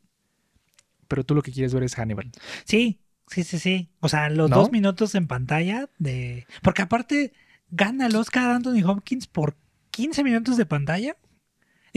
[1.07, 2.31] pero tú lo que quieres ver es Hannibal.
[2.65, 3.89] Sí, sí, sí, sí.
[3.99, 6.45] O sea, los dos minutos en pantalla de...
[6.61, 7.33] Porque aparte
[7.69, 9.57] gana el Oscar Anthony Hopkins por
[9.91, 11.17] 15 minutos de pantalla.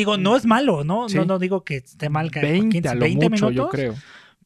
[0.00, 1.06] Digo, no es malo, ¿no?
[1.08, 3.94] No, no digo que esté mal que 20, 15, 20 minutos, yo creo.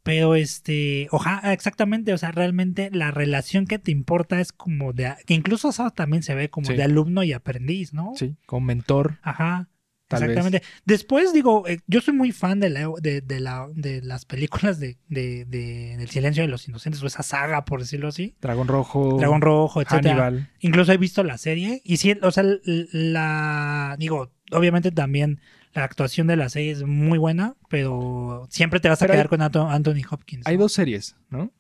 [0.02, 5.14] Pero este, ojalá, exactamente, o sea, realmente la relación que te importa es como de,
[5.26, 8.12] que incluso también se ve como de alumno y aprendiz, ¿no?
[8.14, 9.18] Sí, con mentor.
[9.22, 9.70] Ajá.
[10.10, 10.62] Exactamente.
[10.84, 14.98] Después digo, eh, yo soy muy fan de, la, de, la, de las películas de,
[15.08, 18.36] de, El silencio de los inocentes o esa saga, por decirlo así.
[18.40, 19.16] Dragón Rojo.
[19.18, 20.50] Dragón Rojo, etcétera.
[20.60, 25.40] Incluso he visto la serie y sí, o sea, la digo, obviamente también
[25.72, 29.42] la actuación de la serie es muy buena, pero siempre te vas a quedar con
[29.42, 30.46] Anthony Hopkins.
[30.46, 31.52] Hay dos series, ¿no?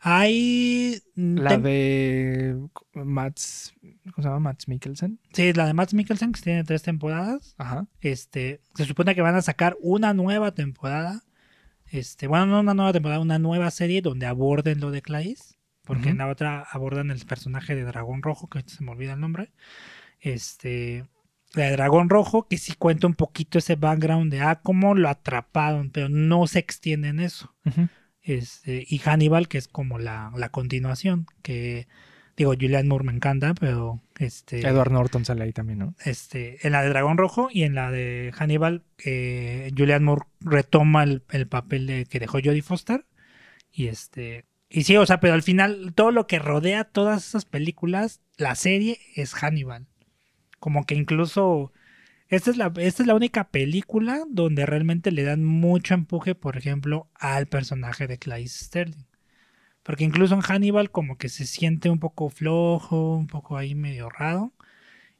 [0.00, 1.00] Hay.
[1.14, 3.74] Mm, la de Mats.
[3.82, 4.40] ¿Cómo se llama?
[4.40, 5.20] Mats Mikkelsen.
[5.32, 7.54] Sí, la de Mats Mikkelsen, que tiene tres temporadas.
[7.58, 7.86] Ajá.
[8.00, 8.60] Este.
[8.74, 11.22] Se supone que van a sacar una nueva temporada.
[11.86, 12.26] Este.
[12.26, 15.54] Bueno, no una nueva temporada, una nueva serie donde aborden lo de Clarice.
[15.84, 19.20] Porque en la otra abordan el personaje de Dragón Rojo, que se me olvida el
[19.20, 19.52] nombre.
[20.20, 21.04] Este.
[21.54, 25.08] La de Dragón Rojo, que sí cuenta un poquito ese background de ah, cómo lo
[25.08, 27.54] atraparon, pero no se extiende en eso.
[28.22, 31.88] Este, y Hannibal, que es como la, continuación, que
[32.36, 34.60] digo, Julian Moore me encanta, pero este...
[34.60, 35.94] Edward Norton sale ahí también, ¿no?
[36.04, 41.02] Este, en la de Dragón Rojo y en la de Hannibal, eh, Julian Moore retoma
[41.02, 43.04] el, papel de, que dejó Jodie Foster.
[43.70, 44.46] Y este...
[44.74, 48.54] Y sí, o sea, pero al final todo lo que rodea todas esas películas, la
[48.54, 49.86] serie es Hannibal.
[50.62, 51.72] Como que incluso
[52.28, 56.56] esta es, la, esta es la única película donde realmente le dan mucho empuje, por
[56.56, 59.06] ejemplo, al personaje de Clarice Sterling.
[59.82, 64.08] Porque incluso en Hannibal como que se siente un poco flojo, un poco ahí medio
[64.08, 64.52] raro.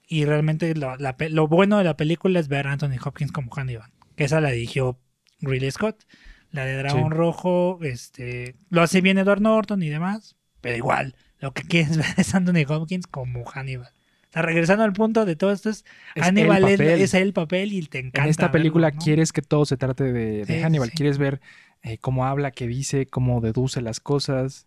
[0.07, 3.90] Y realmente lo, bueno de la película es ver a Anthony Hopkins como Hannibal.
[4.14, 5.00] Que esa la dirigió
[5.40, 6.05] Ridley Scott.
[6.52, 10.37] La de Dragón Rojo, este, lo hace bien Edward Norton y demás.
[10.61, 13.92] Pero igual, lo que quieres ver es Anthony Hopkins como Hannibal
[14.34, 15.84] regresando al punto de todo esto, es,
[16.16, 18.24] Hannibal es, el papel y te encanta.
[18.24, 20.90] En esta película quieres que todo se trate de, Hannibal.
[20.90, 21.40] Quieres ver
[21.82, 24.66] eh, cómo habla, qué dice, cómo deduce las cosas,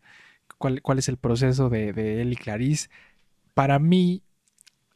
[0.57, 2.89] cuál, cuál es el proceso de, él y Clarice.
[3.53, 4.21] Para mí,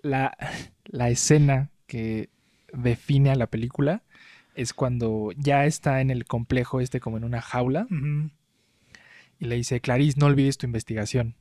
[0.01, 0.37] la,
[0.85, 2.29] la escena que
[2.71, 4.03] define a la película
[4.53, 7.87] es cuando ya está en el complejo este como en una jaula
[9.39, 11.35] y le dice, Clarice, no olvides tu investigación.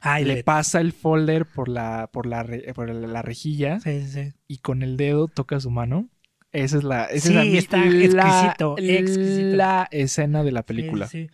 [0.00, 3.80] Ah, y le le- pasa el folder por la, por la, re- por la rejilla
[3.80, 4.32] Sí, sí, sí.
[4.46, 6.08] y con el dedo toca su mano.
[6.52, 9.56] Esa es la, esa Sí, es está la, exquisito, exquisito.
[9.56, 11.06] la escena de la película.
[11.08, 11.28] Sí,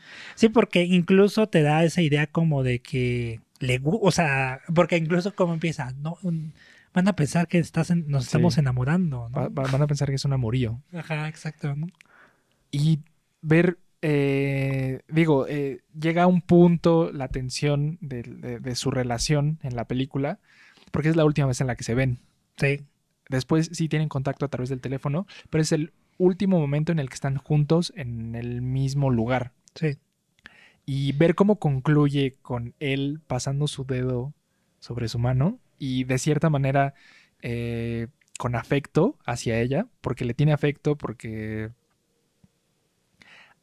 [0.52, 5.54] porque incluso te da esa idea como de que le o sea, porque incluso como
[5.54, 6.18] empieza, no,
[6.92, 9.36] van a pensar que estás en- nos estamos enamorando, ¿no?
[9.36, 10.80] Va- va- van a pensar que es un amorío.
[10.92, 11.86] Ajá, exacto, ¿no?
[12.70, 12.98] y
[13.40, 19.58] ver, eh, digo, eh, llega a un punto la tensión de, de- de su relación
[19.62, 20.38] en la película,
[20.92, 22.18] porque es la última vez en la que se ven.
[22.56, 22.80] Sí,
[23.30, 27.08] Después sí tienen contacto a través del teléfono, pero es el último momento en el
[27.08, 29.52] que están juntos en el mismo lugar.
[29.74, 29.96] sí.
[30.86, 34.34] Y ver cómo concluye con él pasando su dedo
[34.80, 36.92] sobre su mano y de cierta manera
[37.40, 41.70] eh, con afecto hacia ella, porque le tiene afecto, porque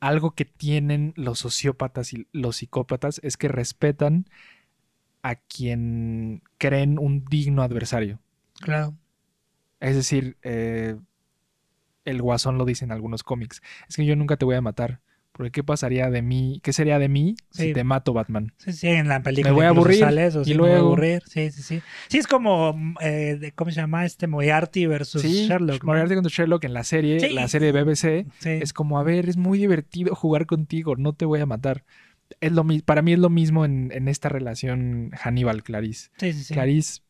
[0.01, 4.25] algo que tienen los sociópatas y los psicópatas es que respetan
[5.21, 8.19] a quien creen un digno adversario.
[8.59, 8.97] Claro.
[9.79, 10.97] Es decir, eh,
[12.03, 13.61] el guasón lo dice en algunos cómics.
[13.87, 15.01] Es que yo nunca te voy a matar.
[15.33, 16.59] Porque ¿qué pasaría de mí?
[16.61, 18.51] ¿Qué sería de mí si te mato, Batman?
[18.57, 19.49] Sí, sí, en la película.
[19.51, 21.23] Me voy a aburrir, sale eso, y sí, me voy a luego- aburrir.
[21.25, 21.81] Sí, sí, sí.
[22.09, 24.05] Sí, es como, eh, de- ¿cómo se llama?
[24.05, 25.83] Este Moriarty versus sí, Sherlock.
[25.85, 28.49] Moriarty contra Sherlock en la serie, la serie de BBC, Sí.
[28.49, 31.85] es como, a ver, es muy divertido jugar contigo, no te voy a matar.
[32.41, 36.11] Es lo para mí es lo mismo en, en esta relación Hannibal-Clarice.
[36.17, 36.53] sí, sí, sí.
[36.53, 37.01] Clarice,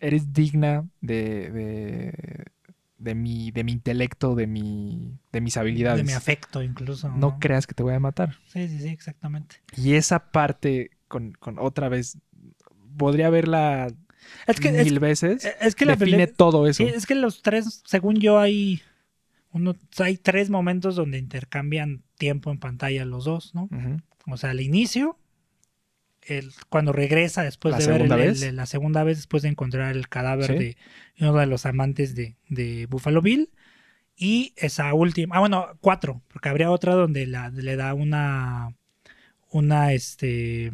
[0.00, 2.44] eres digna de, de,
[3.02, 5.98] de mi, de mi intelecto, de, mi, de mis habilidades.
[5.98, 7.08] De mi afecto, incluso.
[7.10, 8.36] no creas que te voy a matar.
[8.46, 9.56] Sí, sí, sí, exactamente.
[9.76, 12.18] Y esa parte, con, con otra vez,
[12.96, 13.88] podría verla
[14.46, 15.48] Es que, es, mil veces.
[15.60, 16.84] es que la define todo eso.
[16.84, 18.80] Es que los tres, según yo, hay.
[19.50, 23.68] Uno, hay tres momentos donde intercambian tiempo en pantalla los dos, ¿no?
[24.26, 25.18] O sea, al inicio,
[26.26, 28.42] el, cuando regresa después ¿La de ver el- vez?
[28.42, 30.54] el- la segunda vez, después de encontrar el cadáver Sí.
[30.54, 30.76] de
[31.20, 33.50] uno de los amantes de, de Buffalo Bill.
[34.16, 38.74] Y esa última, ah, bueno, cuatro, porque habría otra donde la, le da una,
[39.50, 40.70] una, este,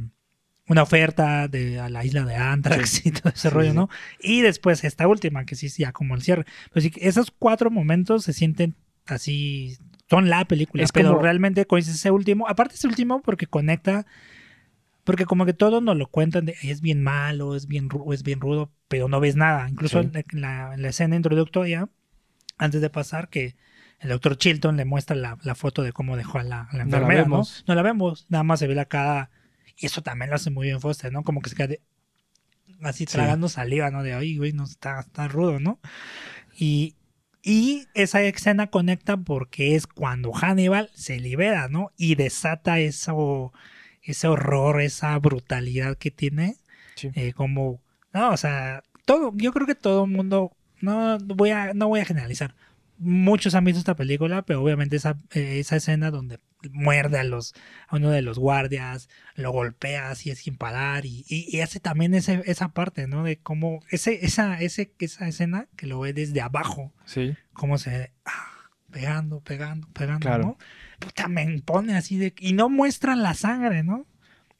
[0.66, 3.74] una oferta de, a la isla de Antrax y todo ese Sí, rollo.
[3.74, 3.88] ¿no?
[4.20, 6.44] Y después esta última, que sí ya como el cierre.
[6.72, 8.74] Pero sí, que esos cuatro momentos se sienten
[9.06, 9.78] así,
[10.10, 14.04] son la película, Es pero como- realmente coincide ese último, aparte ese último porque conecta,
[15.08, 18.40] porque como que todos nos lo cuentan, de, es bien malo, es bien, es bien
[18.42, 19.66] rudo, pero no ves nada.
[19.70, 20.10] Incluso Sí.
[20.12, 21.88] en, la, en la escena introductoria,
[22.58, 23.56] antes de pasar, que
[24.00, 27.24] el doctor Chilton le muestra la, la foto de cómo dejó a la, a enfermera,
[27.26, 27.42] ¿no?
[27.66, 29.30] No la vemos, nada más se ve la cara.
[29.78, 31.22] Y eso también lo hace muy bien Foster, ¿no?
[31.24, 31.80] Como que se queda de-
[32.82, 33.12] así Sí.
[33.14, 34.02] tragando saliva, ¿no?
[34.02, 35.80] De, ay, güey, no está, está rudo, ¿no?
[36.54, 36.96] Y,
[37.42, 41.92] y esa escena conecta porque es cuando Hannibal se libera, ¿no?
[41.96, 43.54] Y desata eso,
[44.12, 46.56] ese horror, esa brutalidad que tiene.
[46.96, 47.10] Sí.
[47.14, 47.80] eh, como,
[48.12, 52.00] no, o sea, todo, yo creo que todo el mundo, no voy a, no voy
[52.00, 52.54] a generalizar.
[53.00, 56.40] Muchos han visto esta película, pero obviamente esa, eh, esa escena donde
[56.72, 57.54] muerde a los
[57.86, 62.12] a uno de los guardias, lo golpea así sin parar y, y, y hace también
[62.14, 63.22] ese, esa parte, ¿no?
[63.22, 67.36] De cómo ese, esa, ese, esa escena que lo ve desde abajo, Sí.
[67.52, 68.48] cómo se ah,
[68.90, 70.42] pegando, pegando, pegando, Claro.
[70.44, 70.58] ¿no?
[70.98, 74.06] Puta, me impone así de y no muestran la sangre, ¿no?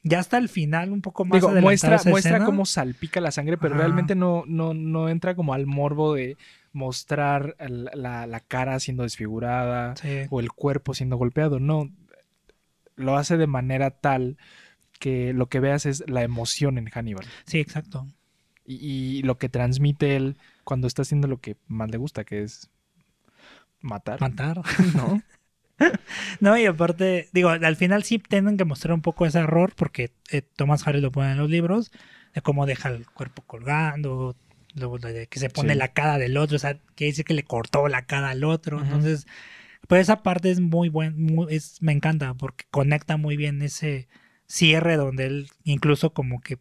[0.03, 2.45] Ya hasta el final, un poco más Digo, muestra, muestra escena.
[2.45, 3.83] cómo salpica la sangre, pero Ajá.
[3.83, 6.37] realmente no, no, no entra como al morbo de
[6.71, 10.21] mostrar la, la cara siendo desfigurada Sí.
[10.29, 11.59] o el cuerpo siendo golpeado.
[11.59, 11.89] No.
[12.95, 14.37] Lo hace de manera tal
[14.99, 17.25] que lo que veas es la emoción en Hannibal.
[17.45, 18.07] Sí, exacto.
[18.65, 18.75] Y,
[19.19, 22.69] y lo que transmite él cuando está haciendo lo que más le gusta, que es
[23.81, 24.21] matar.
[24.21, 24.61] Matar.
[24.95, 25.21] ¿no?
[26.39, 30.11] No, y aparte, digo, al final sí tienen que mostrar un poco ese error, porque
[30.31, 31.91] eh, Thomas Harris lo pone en los libros,
[32.33, 34.35] de cómo deja el cuerpo colgando,
[34.75, 35.79] luego de que se pone Sí.
[35.79, 38.81] la cara del otro, o sea, que dice que le cortó la cara al otro.
[38.81, 39.25] Entonces,
[39.87, 41.15] pues esa parte es muy buena,
[41.49, 44.07] es, me encanta, porque conecta muy bien ese
[44.47, 46.57] cierre donde él incluso como que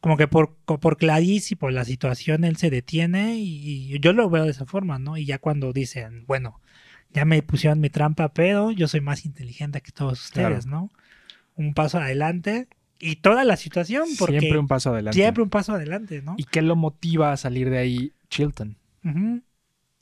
[0.00, 4.12] como que por, por Clarice y por la situación él se detiene y, y yo
[4.12, 5.16] lo veo de esa forma, ¿no?
[5.16, 6.60] Y ya cuando dicen, bueno,
[7.16, 10.90] ya me pusieron mi trampa, pero yo soy más inteligente que todos ustedes, ¿no?
[11.56, 15.18] Un paso adelante y toda la situación, porque Siempre un paso adelante.
[15.20, 16.34] siempre un paso adelante, ¿no?
[16.38, 18.12] ¿Y qué lo motiva a salir de ahí?
[18.28, 18.76] Chilton,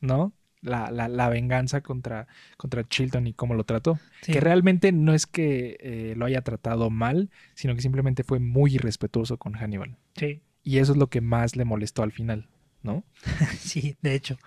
[0.01, 0.33] ¿no?
[0.61, 3.99] La, la- la venganza contra, contra Chilton y cómo lo trató.
[4.23, 4.33] sí.
[4.33, 8.75] Que realmente no es que eh, lo haya tratado mal, sino que simplemente fue muy
[8.75, 9.97] irrespetuoso con Hannibal.
[10.17, 12.49] Sí, Y eso es lo que más le molestó al final,
[12.83, 13.05] ¿no?
[13.59, 14.39] sí, de hecho.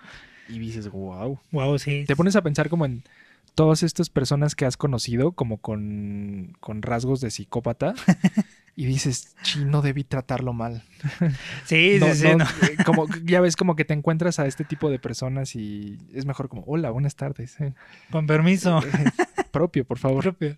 [0.48, 1.38] Y dices, wow.
[1.52, 2.04] Wow, sí.
[2.06, 3.02] Te pones a pensar como en
[3.54, 7.94] todas estas personas que has conocido, como con, con rasgos de psicópata,
[8.76, 10.84] y dices, chi, no debí tratarlo mal.
[11.64, 12.24] Sí, No, sí, sí.
[12.28, 12.44] no, no.
[12.44, 16.24] eh, como, ya ves como que te encuentras a este tipo de personas y es
[16.26, 17.60] mejor como, hola, buenas tardes.
[17.60, 17.74] eh,
[18.10, 18.80] Con permiso.
[19.50, 20.22] propio, por favor.
[20.22, 20.56] propio.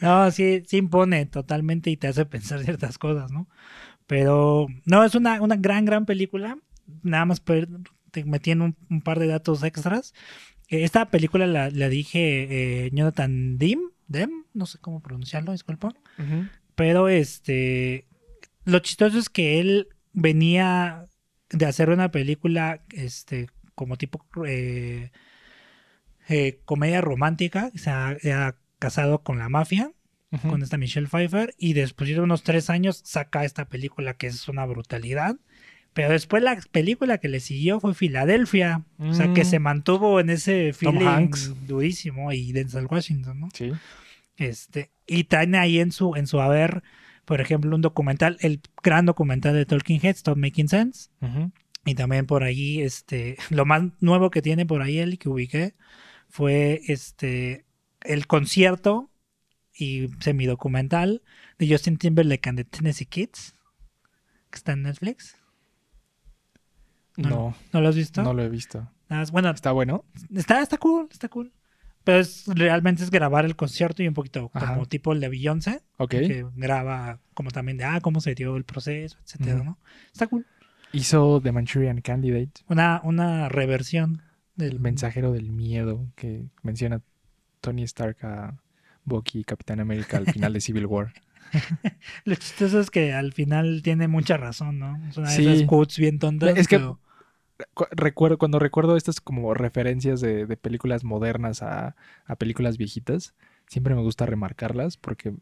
[0.00, 3.46] No, sí, sí impone totalmente y te hace pensar ciertas cosas, ¿no?
[4.06, 6.58] Pero no, es una, una gran, gran película.
[7.02, 7.68] Nada más per-
[8.16, 10.14] te metí en un, un par de datos extras.
[10.68, 15.94] Eh, Esta película la, la dije eh, Jonathan Dim, Dem, no sé cómo pronunciarlo, disculpa.
[16.74, 18.06] Pero este,
[18.64, 21.08] lo chistoso es que él venía
[21.50, 25.10] de hacer una película, este, como tipo eh,
[26.64, 29.92] comedia romántica, se ha, se ha casado con la mafia,
[30.48, 34.48] con esta Michelle Pfeiffer, y después de unos tres años saca esta película que es
[34.48, 35.36] una brutalidad.
[35.96, 39.46] Pero después la película que le siguió fue Filadelfia, o sea que Mm.
[39.46, 41.66] se mantuvo en ese Tom feeling Hanks.
[41.66, 43.48] durísimo y Denzel Washington, ¿no?
[43.54, 43.72] Sí.
[44.36, 46.82] Este, y tiene ahí en su, en su haber,
[47.24, 51.08] por ejemplo, un documental, el gran documental de Talking Heads, Stop Making Sense.
[51.86, 55.74] Y también por ahí, este, lo más nuevo que tiene por ahí él que ubiqué
[56.28, 57.64] fue este
[58.02, 59.08] el concierto
[59.74, 61.22] y semidocumental
[61.58, 63.54] de Justin Timberlake and the Tennessee Kids,
[64.50, 65.35] que está en Netflix.
[67.16, 68.22] No, No, ¿No lo has visto?
[68.22, 68.88] no lo he visto.
[69.08, 70.04] Más- bueno, ¿Está bueno?
[70.34, 71.52] Está, está cool, está cool.
[72.04, 74.74] Pero es, realmente es grabar el concierto y un poquito Ajá.
[74.74, 76.10] como tipo el de Beyoncé, Ok.
[76.10, 79.64] que graba como también de, ah, cómo se dio el proceso, etcétera.
[79.64, 79.78] ¿no?
[80.12, 80.46] Está cool.
[80.92, 84.22] Hizo The Manchurian Candidate, Una, una reversión
[84.54, 87.00] del el mensajero del miedo que menciona
[87.60, 88.56] Tony Stark a
[89.04, 91.12] Bucky y Capitán América al final de Civil War.
[92.24, 94.96] Lo chistoso es que al final tiene mucha razón, ¿no?
[95.08, 95.46] Es una de Sí.
[95.46, 96.56] esas quotes bien tontas.
[96.56, 97.00] Es que- pero-
[97.92, 103.34] Recuerdo, cuando recuerdo estas como referencias de, de películas modernas a, a películas viejitas,
[103.66, 105.32] siempre me gusta remarcarlas porque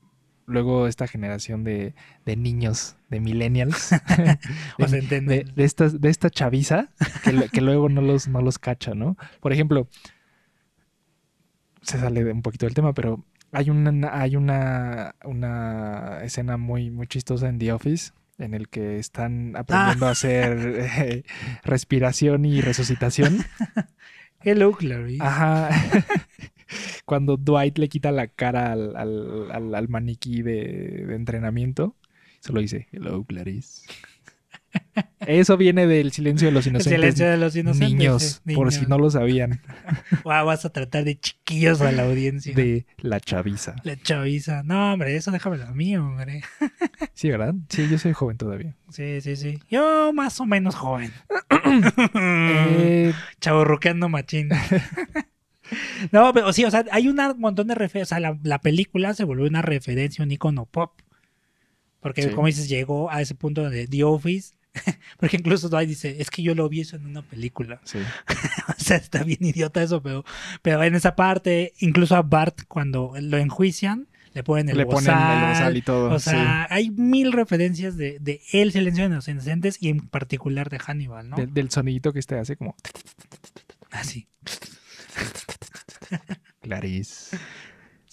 [0.46, 3.90] luego esta generación de, de niños, de millennials,
[4.78, 6.90] de, de, de estas, de esta chaviza
[7.24, 9.16] que, que luego no los, no los cacha, ¿no?
[9.40, 9.88] Por ejemplo,
[11.82, 17.06] se sale un poquito del tema, pero hay una, hay una, una escena muy, muy
[17.06, 21.24] chistosa en The Office en el que están aprendiendo a hacer eh,
[21.62, 23.38] respiración y resucitación.
[24.40, 25.22] Hello, Clarice.
[25.24, 25.70] Ajá.
[27.04, 31.94] Cuando Dwight le quita la cara al, al- al- al maniquí de, de entrenamiento,
[32.40, 33.86] solo dice, hello, Clarice.
[35.26, 36.92] Eso viene del silencio de los El inocentes.
[37.00, 37.88] silencio de los inocentes.
[37.90, 39.60] niños, por si no lo sabían,
[40.22, 42.54] Guau, vas a tratar de chiquillos a la audiencia.
[42.54, 43.74] de la chaviza.
[43.84, 44.62] La chaviza.
[44.64, 46.42] No, hombre, eso déjamelo a mí, hombre.
[47.14, 47.54] Sí, ¿verdad?
[47.68, 48.74] Sí, yo soy joven todavía.
[48.90, 49.58] Sí, sí, sí.
[49.70, 51.12] Yo más o menos joven.
[52.14, 54.48] Eh, Chaborruqueando machín.
[56.12, 58.08] no, pero sí, o sea, hay un montón de referencias.
[58.08, 61.00] O sea, la, la película se volvió una referencia, un icono pop.
[62.00, 62.28] Porque, Sí.
[62.30, 64.54] como dices, llegó a ese punto de The Office.
[65.18, 67.80] Porque incluso Dwight dice, es que yo lo vi eso en una película.
[67.84, 67.98] sí.
[68.68, 70.24] o sea, está bien idiota eso, pero,
[70.62, 75.10] pero en esa parte, incluso a Bart, cuando lo enjuician, le ponen el Le ponen
[75.10, 75.14] el
[75.50, 76.10] bozal, y todo.
[76.12, 76.30] O sí.
[76.30, 80.80] sea, hay mil referencias de, de El Silencio de los Inocentes y en particular de
[80.80, 81.36] Hannibal, ¿no?
[81.36, 82.74] De- del sonidito que este hace como
[83.92, 84.26] Así.
[86.60, 87.38] Clarice.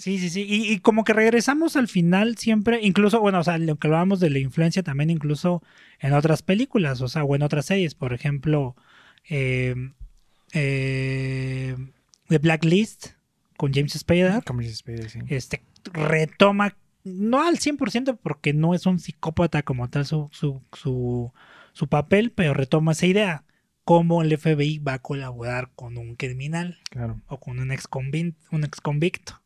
[0.01, 0.41] Sí, sí, sí.
[0.49, 4.19] Y, y como que regresamos al final siempre, incluso, bueno, o sea, lo que hablábamos
[4.19, 5.61] de la influencia también incluso
[5.99, 8.75] en otras películas, o sea, o en otras series, por ejemplo,
[9.29, 9.75] eh,
[10.53, 11.75] eh,
[12.29, 13.09] The Blacklist
[13.57, 15.19] con James Spader, Como dices, Pedro, sí.
[15.27, 15.61] este,
[15.93, 21.31] retoma, no al 100% porque no es un psicópata como tal su, su, su,
[21.73, 23.43] su papel, pero retoma esa idea,
[23.83, 27.87] cómo el FBI va a colaborar con un criminal Claro, o con un ex,
[28.51, 29.40] un ex convicto.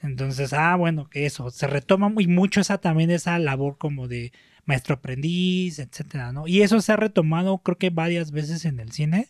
[0.00, 4.32] Entonces, ah, bueno, eso, se retoma muy mucho esa también esa labor como de
[4.64, 6.46] maestro aprendiz, etcétera, ¿no?
[6.46, 9.28] Y eso se ha retomado creo que varias veces en el cine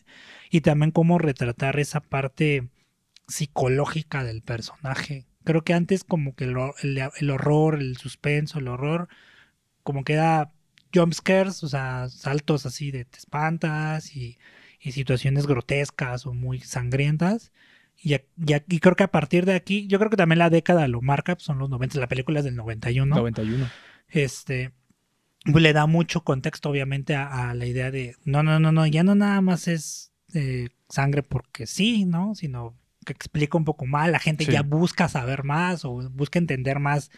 [0.51, 2.69] y también cómo retratar esa parte
[3.27, 5.25] psicológica del personaje.
[5.43, 9.09] Creo que antes como que el, hor- el- el horror, el suspenso, el horror,
[9.83, 10.51] como que era
[10.93, 14.15] jump scares, o sea, saltos así de te espantas
[14.81, 17.51] y situaciones grotescas o muy sangrientas.
[18.01, 20.49] Y, a- y y creo que a partir de aquí, yo creo que también la
[20.49, 23.15] década lo marca, pues, son los 90, la película es del 91.
[23.15, 23.69] 91.
[24.07, 24.71] Este
[25.45, 28.85] pues, le da mucho contexto, obviamente, a, a la idea de no, no, no, no,
[28.87, 32.35] ya no nada más es eh, sangre porque sí, ¿no?
[32.35, 32.75] Sino
[33.05, 34.51] que explica un poco más, la gente Sí.
[34.51, 37.09] ya busca saber más o busca entender más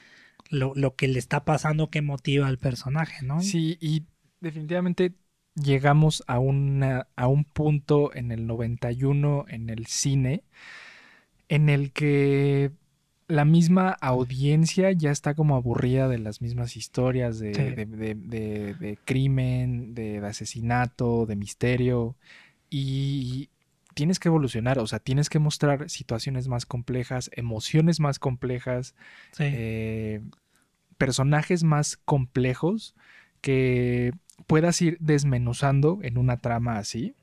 [0.49, 3.41] lo, lo que le está pasando, qué motiva al personaje, ¿no?
[3.41, 4.05] Sí, y
[4.39, 5.13] definitivamente
[5.55, 10.43] llegamos a, una, a un punto en el 91 en el cine
[11.49, 12.71] en el que
[13.27, 17.61] la misma audiencia ya está como aburrida de las mismas historias de, Sí.
[17.63, 17.85] de-
[18.15, 22.15] de- de- crimen, de, de asesinato, de misterio.
[22.69, 23.49] Y
[23.93, 28.95] tienes que evolucionar, o sea, tienes que mostrar situaciones más complejas, emociones más complejas,
[29.31, 29.43] Sí.
[29.47, 30.21] eh,
[30.97, 32.95] personajes más complejos
[33.41, 34.11] que
[34.51, 37.15] puedas ir desmenuzando en una trama así.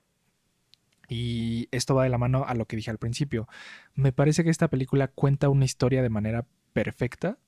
[1.10, 3.48] Y esto va de la mano a lo que dije al principio.
[3.94, 7.38] Me parece que esta película cuenta una historia de manera perfecta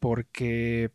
[0.00, 0.90] porque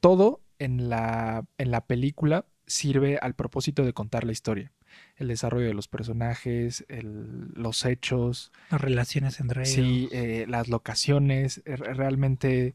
[0.00, 4.72] todo en la, en la película sirve al propósito de contar la historia.
[5.16, 9.74] El desarrollo de los personajes, el- los hechos, Las relaciones entre ellos.
[9.74, 12.74] Sí, eh, las locaciones, eh, re- realmente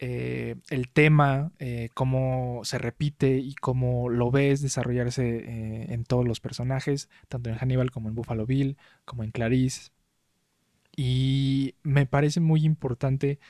[0.00, 6.26] eh, el tema, eh, cómo se repite y cómo lo ves desarrollarse eh, en todos
[6.26, 9.90] los personajes, tanto en Hannibal como en Buffalo Bill, como en Clarice.
[10.96, 13.40] Y me parece muy importante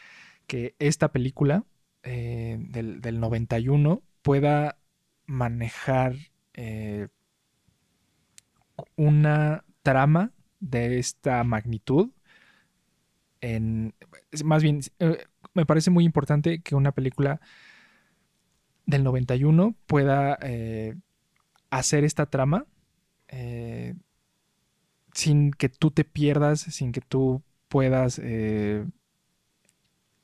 [0.47, 1.65] que esta película
[2.03, 4.79] del, del 91 pueda
[5.27, 6.15] manejar
[8.97, 12.11] una trama de esta magnitud
[13.41, 13.95] en
[14.45, 14.81] más bien
[15.59, 17.41] me parece muy importante que una película
[18.87, 20.95] del 91 pueda eh,
[21.71, 22.65] hacer esta trama
[23.29, 23.95] eh,
[25.13, 28.87] sin que tú te pierdas, sin que tú puedas eh,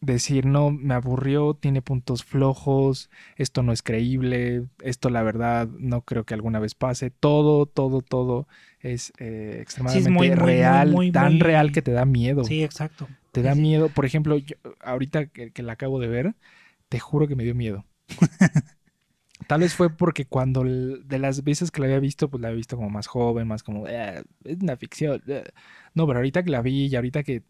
[0.01, 6.03] decir, no, me aburrió, tiene puntos flojos, esto no es creíble, esto la verdad no
[6.03, 7.11] creo que alguna vez pase.
[7.11, 8.47] Todo, todo, todo
[8.81, 12.45] es eh, extremadamente muy, real, muy, tan real que te da miedo.
[12.45, 13.09] Sí, exacto.
[13.35, 13.89] Te da miedo.
[13.91, 16.35] Por ejemplo, yo- ahorita que, que la acabo de ver,
[16.89, 17.85] te juro que me dio miedo.
[19.49, 22.57] Tal vez fue porque cuando de las veces que la había visto, pues la había
[22.59, 25.23] visto como más joven, más como, "Ah, es una ficción.
[25.29, 25.43] ah".
[25.95, 27.43] No, pero ahorita que la vi y ahorita que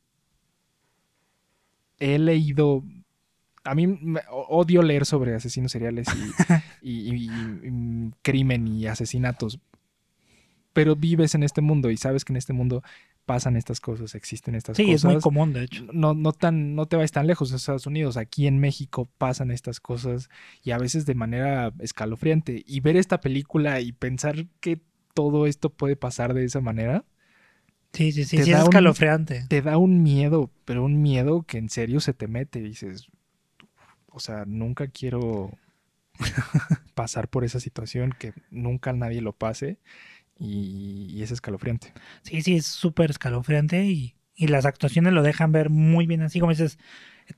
[1.99, 2.82] he leído,
[3.64, 6.09] a mí me- odio leer sobre asesinos seriales
[6.82, 9.61] y- y- y crimen y asesinatos,
[10.72, 12.82] pero vives en este mundo y sabes que en este mundo
[13.27, 15.85] pasan estas cosas, existen estas Sí, cosas es muy común, de hecho.
[15.93, 18.16] no, no tan, no te vayas tan lejos de Estados Unidos.
[18.16, 20.29] Aquí en México pasan estas cosas
[20.62, 22.62] y a veces de manera escalofriante.
[22.66, 24.81] Y ver esta película y pensar que
[25.14, 27.05] todo esto puede pasar de esa manera,
[27.93, 28.37] Sí, sí, sí.
[28.43, 29.47] Sí, es un- escalofriante.
[29.49, 32.59] te da un miedo, pero un miedo que en serio se te mete.
[32.61, 33.09] Y dices,
[34.09, 35.51] o sea, nunca quiero
[36.95, 39.79] pasar por esa situación, que nunca nadie lo pase.
[40.39, 41.93] Y, y es escalofriante.
[42.22, 46.22] Sí, sí, es súper escalofriante y, y las actuaciones lo dejan ver muy bien.
[46.22, 46.78] Así como dices,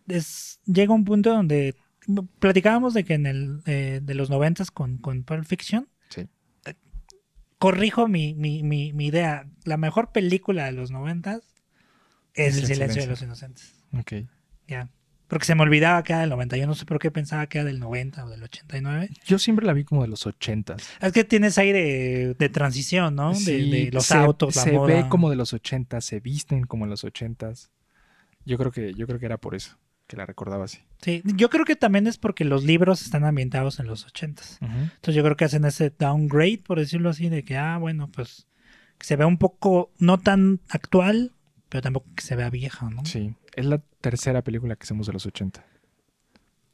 [0.08, 1.74] es, llega un punto donde
[2.38, 5.88] platicábamos de que en el eh, de los noventas con, con Pulp Fiction.
[6.08, 6.22] Sí.
[6.66, 6.74] eh,
[7.58, 9.46] Corrijo mi, mi, mi, mi idea.
[9.64, 11.42] La mejor película de los noventas
[12.34, 13.10] es Es El El silencio de silencio.
[13.10, 13.84] los inocentes.
[13.92, 14.12] Ok.
[14.68, 14.88] Ya.
[15.28, 16.56] Porque se me olvidaba que era del 90.
[16.56, 19.10] Yo no sé por qué pensaba que era del 90 o del 89.
[19.26, 20.88] Yo siempre la vi como de los ochentas.
[21.00, 23.30] Es que tienes aire de transición, ¿no?
[23.30, 24.94] De, Sí, de los se, autos, la se moda.
[24.94, 27.72] ve como de los ochentas, se visten como en los ochentas.
[28.44, 30.78] Yo creo que, yo creo que era por eso que la recordaba así.
[31.02, 34.58] Sí, yo creo que también es porque los libros están ambientados en los ochentas.
[34.60, 38.46] Entonces yo creo que hacen ese downgrade, por decirlo así, de que, ah, bueno, pues
[38.98, 41.32] que se vea un poco, no tan actual,
[41.68, 43.04] pero tampoco que se vea vieja, ¿no?
[43.04, 45.64] Sí, es la tercera película que hacemos de los 80.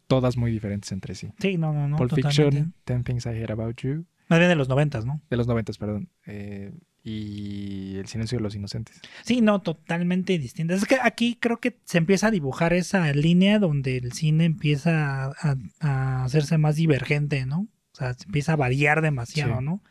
[0.07, 1.33] Todas muy diferentes entre sí.
[1.39, 1.97] Sí, no, no, no.
[1.97, 2.13] Pulp.
[2.15, 5.21] Fiction, Ten Things I Hate About You, Más bien de los noventas, ¿no?
[5.31, 6.09] de los 90, perdón.
[6.27, 6.73] eh,
[7.05, 9.01] y El Silencio de los Inocentes.
[9.25, 10.83] Sí, no, totalmente distintas.
[10.83, 15.25] Es que aquí creo que se empieza a dibujar esa línea donde el cine empieza
[15.27, 17.63] a, a hacerse más divergente, ¿no?
[17.93, 19.65] O sea, se empieza a variar demasiado, Sí.
[19.65, 19.83] ¿no?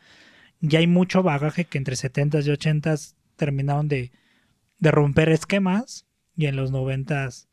[0.60, 4.10] Ya hay mucho bagaje que entre 70s y 80s terminaron de,
[4.78, 6.06] de romper esquemas
[6.36, 7.46] y en los 90s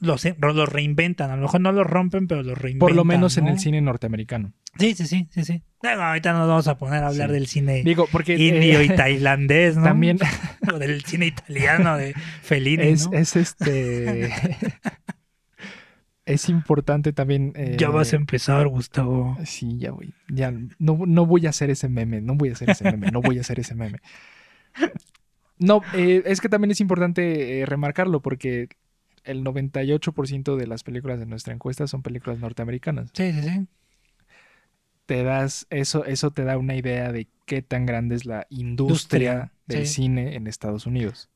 [0.00, 1.30] los, los reinventan.
[1.30, 2.86] A lo mejor no los rompen, pero los reinventan.
[2.88, 4.52] Por lo menos en el cine norteamericano.
[4.78, 5.62] Sí, sí, sí, sí, sí.
[5.82, 7.34] Bueno, ahorita nos vamos a poner a hablar Sí.
[7.34, 9.84] del cine Digo, porque eh, indio y tailandés, ¿no?
[9.84, 10.18] también
[10.72, 13.16] o del cine italiano de Fellini, es, ¿no?
[13.18, 14.30] es este...
[16.26, 17.52] es importante también...
[17.56, 19.36] eh, Ya vas a empezar, Gustavo.
[19.44, 20.14] Sí, ya voy.
[20.28, 23.20] Ya no, no voy a hacer ese meme, no voy a hacer ese meme, no
[23.20, 23.98] voy a hacer ese meme.
[25.58, 28.68] No, eh, es que también es importante eh, remarcarlo porque
[29.24, 33.10] el 98% de las películas de nuestra encuesta son películas norteamericanas.
[33.12, 33.66] Sí, sí, sí.
[35.06, 38.70] Te das, eso, eso te da una idea de qué tan grande es la Industria,
[38.70, 39.94] industria del sí.
[39.94, 41.30] cine en Estados Unidos.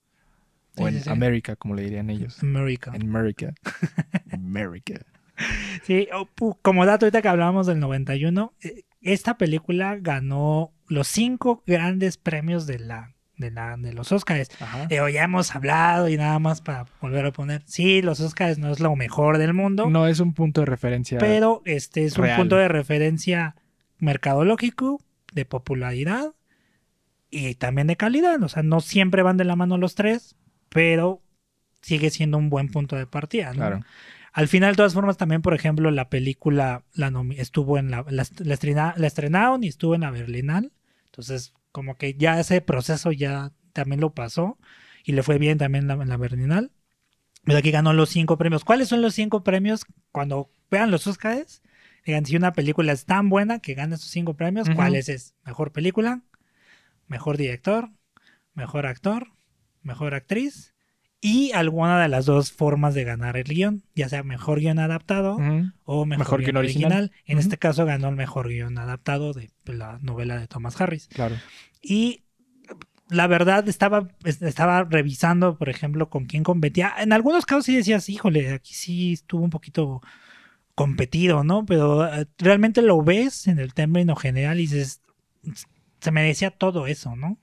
[0.77, 1.11] Sí, o en sí.
[1.11, 2.43] América, como le dirían ellos.
[2.43, 2.93] America.
[2.95, 3.55] En América.
[4.33, 5.01] América.
[5.85, 6.09] Sí,
[6.61, 12.67] como dato ahorita que hablábamos del 91, eh, esta película ganó los cinco grandes premios
[12.67, 13.12] de la
[13.43, 14.49] de, la, de los Oscars.
[14.89, 17.63] Pero ya hemos hablado y nada más para volver a poner.
[17.67, 21.19] Sí, los Oscars no es lo mejor del mundo, No es un punto de referencia.
[21.19, 23.57] pero este es un punto de referencia
[23.99, 25.01] mercadológico,
[25.33, 26.33] de popularidad
[27.31, 28.43] y también de calidad.
[28.43, 30.37] O sea, no siempre van de la mano los tres,
[30.69, 31.21] pero
[31.83, 33.49] sigue siendo un buen punto de partida.
[33.51, 33.57] ¿no?
[33.57, 33.81] Claro.
[34.33, 38.27] Al final, de todas formas, también, por ejemplo, la película la estuvo en la, la,
[38.39, 40.73] la estrenaron y estuvo en la Berlinal.
[41.07, 44.59] Entonces, como que ya ese proceso ya también lo pasó
[45.05, 46.71] y le fue bien también en la, la Berlinal.
[47.45, 48.65] Pero aquí ganó los cinco premios.
[48.65, 49.85] ¿Cuáles son los cinco premios?
[50.13, 51.63] Cuando vean los Oscars,
[52.07, 54.77] digan si una película es tan buena que gana esos cinco premios, Ujú.
[54.77, 55.35] ¿cuáles es?
[55.45, 56.23] Mejor película,
[57.09, 57.91] mejor director,
[58.55, 59.33] mejor actor,
[59.83, 60.72] mejor actriz
[61.25, 65.37] y alguna de las dos formas de ganar el guion, ya sea mejor guion adaptado
[65.85, 66.93] o mejor, Mejor guion original.
[66.93, 67.13] original.
[67.27, 71.07] En este caso ganó el mejor guion adaptado de la novela de Thomas Harris.
[71.07, 71.37] Claro.
[71.81, 72.25] Y
[73.09, 76.93] la verdad estaba, estaba revisando, por ejemplo, con quién competía.
[76.99, 80.01] En algunos casos sí decías, híjole, aquí sí estuvo un poquito
[80.75, 81.65] competido, ¿no?
[81.65, 85.03] Pero eh, realmente lo ves en el término general y dices,
[86.01, 87.39] se merecía todo eso, ¿no?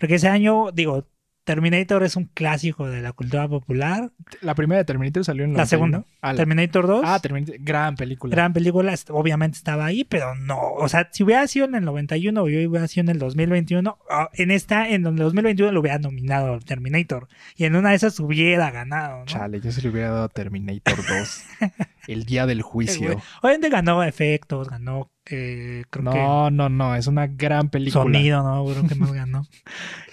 [0.00, 1.06] Porque ese año, digo,
[1.48, 4.12] Terminator es un clásico de la cultura popular.
[4.42, 5.68] La primera de Terminator salió en La 91.
[5.68, 7.02] segunda, Ah, Terminator 2.
[7.06, 7.56] ah, Terminator.
[7.60, 8.30] Gran película.
[8.34, 12.42] gran película, obviamente estaba ahí, pero no, o sea, si hubiera sido en el 91
[12.42, 15.98] o yo hubiera sido en el 2021, ah, en esta, en el 2021 lo hubiera
[15.98, 19.24] nominado Terminator y en una de esas hubiera ganado, ¿no?
[19.24, 21.42] Chale, yo se le hubiera dado a Terminator 2.
[22.08, 23.20] el día del juicio.
[23.42, 26.94] Obviamente ganó efectos, ganó, eh, creo No, no, no.
[26.94, 28.02] Es una gran película.
[28.04, 28.64] sonido, ¿no?
[28.70, 29.46] Creo que más ganó.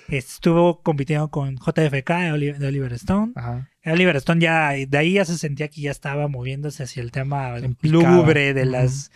[0.07, 3.33] Estuvo compitiendo con JFK de Oli- de Oliver Stone.
[3.35, 3.69] Ajá.
[3.85, 7.55] Oliver Stone ya, de ahí ya se sentía que ya estaba moviéndose hacia el tema
[7.81, 9.11] lúgubre de las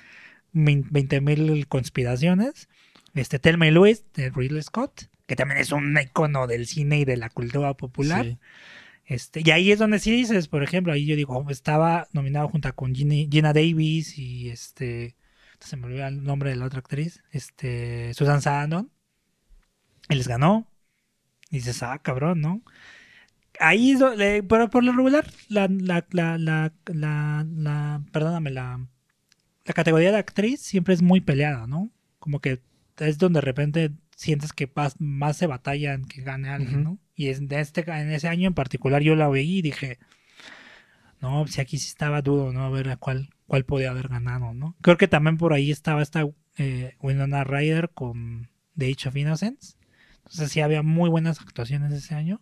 [0.53, 2.69] 20.000 conspiraciones.
[3.15, 7.05] Este, Thelma y Louise de Ridley Scott, que también es un icono del cine y
[7.05, 8.25] de la cultura popular.
[8.25, 8.37] Sí.
[9.05, 12.47] Este, y ahí es donde sí dices, por ejemplo, ahí yo digo, oh, estaba nominado
[12.47, 15.15] junto con Gina Davis y este,
[15.59, 18.91] se me olvidó el nombre de la otra actriz, este, Susan Sarandon.
[20.09, 20.67] Y les ganó.
[21.49, 22.61] Y dices, ah, cabrón, ¿no?
[23.59, 28.85] Ahí, donde- pero por lo regular, la, la, la, la, la, la- perdóname, la,
[29.65, 31.89] la categoría de actriz siempre es muy peleada, ¿no?
[32.19, 32.61] Como que
[32.97, 36.83] es donde de repente sientes que pas- más se batalla en que gane alguien, Ujú.
[36.83, 36.99] ¿no?
[37.15, 39.99] Y de este, en ese año en particular yo la veí y dije,
[41.21, 42.63] no, si aquí sí estaba duro, ¿no?
[42.63, 44.75] A ver a cuál, cuál podía haber ganado, ¿no?
[44.81, 46.25] Creo que también por ahí estaba esta
[46.57, 49.75] eh, Winona Ryder con The Age of Innocence.
[50.31, 52.41] Entonces sí había muy buenas actuaciones ese año.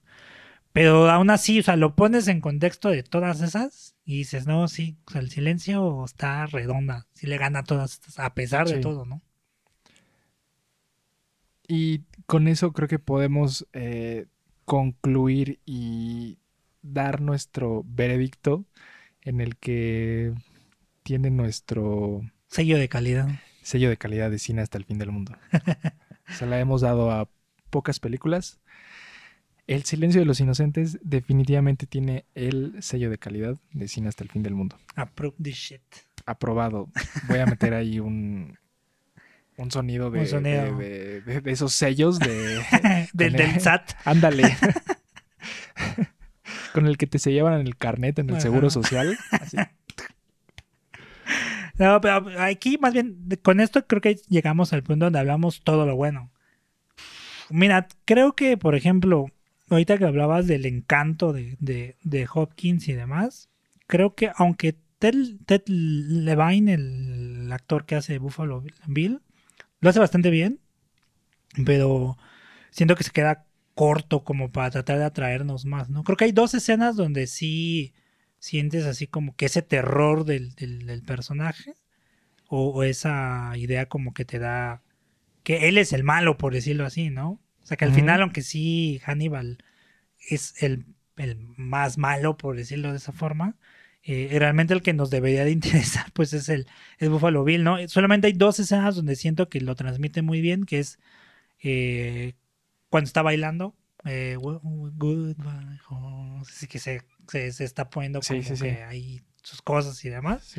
[0.73, 4.67] Pero aún así, o sea, lo pones en contexto de todas esas y dices, no,
[4.67, 7.07] sí, o sea, el silencio está redonda.
[7.13, 9.21] Sí le gana a todas estas, a pesar de todo, ¿no?
[11.67, 14.27] Y con eso creo que podemos eh,
[14.65, 16.37] concluir y
[16.81, 18.65] dar nuestro veredicto
[19.21, 20.33] en el que
[21.03, 23.27] tiene nuestro Sello de calidad.
[23.61, 25.35] sello de calidad de cine hasta el fin del mundo.
[26.37, 27.29] Se la hemos dado a
[27.77, 28.59] pocas películas.
[29.67, 34.31] El silencio de los inocentes definitivamente tiene el sello de calidad de cine hasta el
[34.31, 34.79] fin del mundo.
[34.95, 35.83] Approve this shit.
[36.25, 36.89] Aprobado.
[37.27, 38.57] Voy a meter ahí un,
[39.57, 40.75] un sonido de, Un sonido.
[40.79, 40.83] de-
[41.21, 42.63] de- de- de esos sellos de...
[43.13, 43.91] del, SAT.
[44.05, 44.43] Ándale.
[46.73, 48.41] Con el que te sellaban en el carnet en el Ajá.
[48.41, 49.19] seguro social.
[49.31, 49.57] Así.
[51.77, 55.85] No, pero aquí más bien, con esto creo que llegamos al punto donde hablamos todo
[55.85, 56.31] lo bueno.
[57.49, 59.27] Mira, creo que, por ejemplo,
[59.69, 63.49] ahorita que hablabas del encanto de, de, de Hopkins y demás,
[63.87, 65.13] creo que aunque Ted,
[65.45, 69.21] Ted Levine, el actor que hace Buffalo Bill,
[69.81, 70.59] lo hace bastante bien,
[71.65, 72.17] pero
[72.71, 73.45] siento que se queda
[73.75, 76.03] corto como para tratar de atraernos más, ¿no?
[76.03, 77.93] Creo que hay dos escenas donde sí
[78.39, 81.75] sientes así como que ese terror del, del- personaje
[82.49, 84.81] o esa idea como que te da
[85.47, 87.39] que él es el malo, por decirlo así, ¿no?
[87.63, 89.57] O sea, que al final, aunque sí Hannibal
[90.29, 90.85] es el,
[91.17, 93.55] el más malo, por decirlo de esa forma,
[94.03, 96.67] eh, realmente el que nos debería de interesar, pues es el
[96.99, 97.77] es Buffalo Bill, ¿no?
[97.87, 100.99] Solamente hay dos escenas donde siento que lo transmite muy bien, que es
[101.63, 102.33] eh,
[102.89, 103.75] cuando está bailando,
[104.05, 108.63] eh, "Wo- Goodbye Horse", así que se, se, se está poniendo como sí, sí.
[108.63, 110.55] que ahí sus cosas y demás.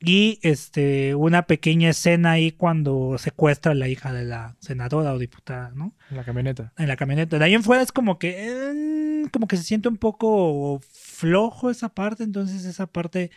[0.00, 5.18] Y este, una pequeña escena ahí cuando secuestra a la hija de la senadora o
[5.18, 5.94] diputada, ¿no?
[6.10, 6.72] En la camioneta.
[6.76, 7.38] En la camioneta.
[7.38, 11.70] De ahí en fuera es como que, eh, como que se siente un poco flojo
[11.70, 13.30] esa parte, entonces esa parte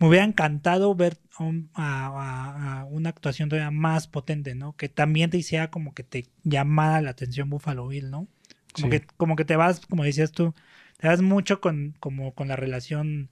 [0.00, 4.74] me hubiera encantado ver a, un- a- a- a una actuación todavía más potente, ¿no?
[4.76, 8.26] Que también te hiciera como que te llamara la atención Buffalo Bill, ¿no?
[8.74, 9.00] Como, Sí.
[9.00, 10.54] que, como que te vas, como decías tú,
[10.98, 13.30] te vas mucho con, como con la relación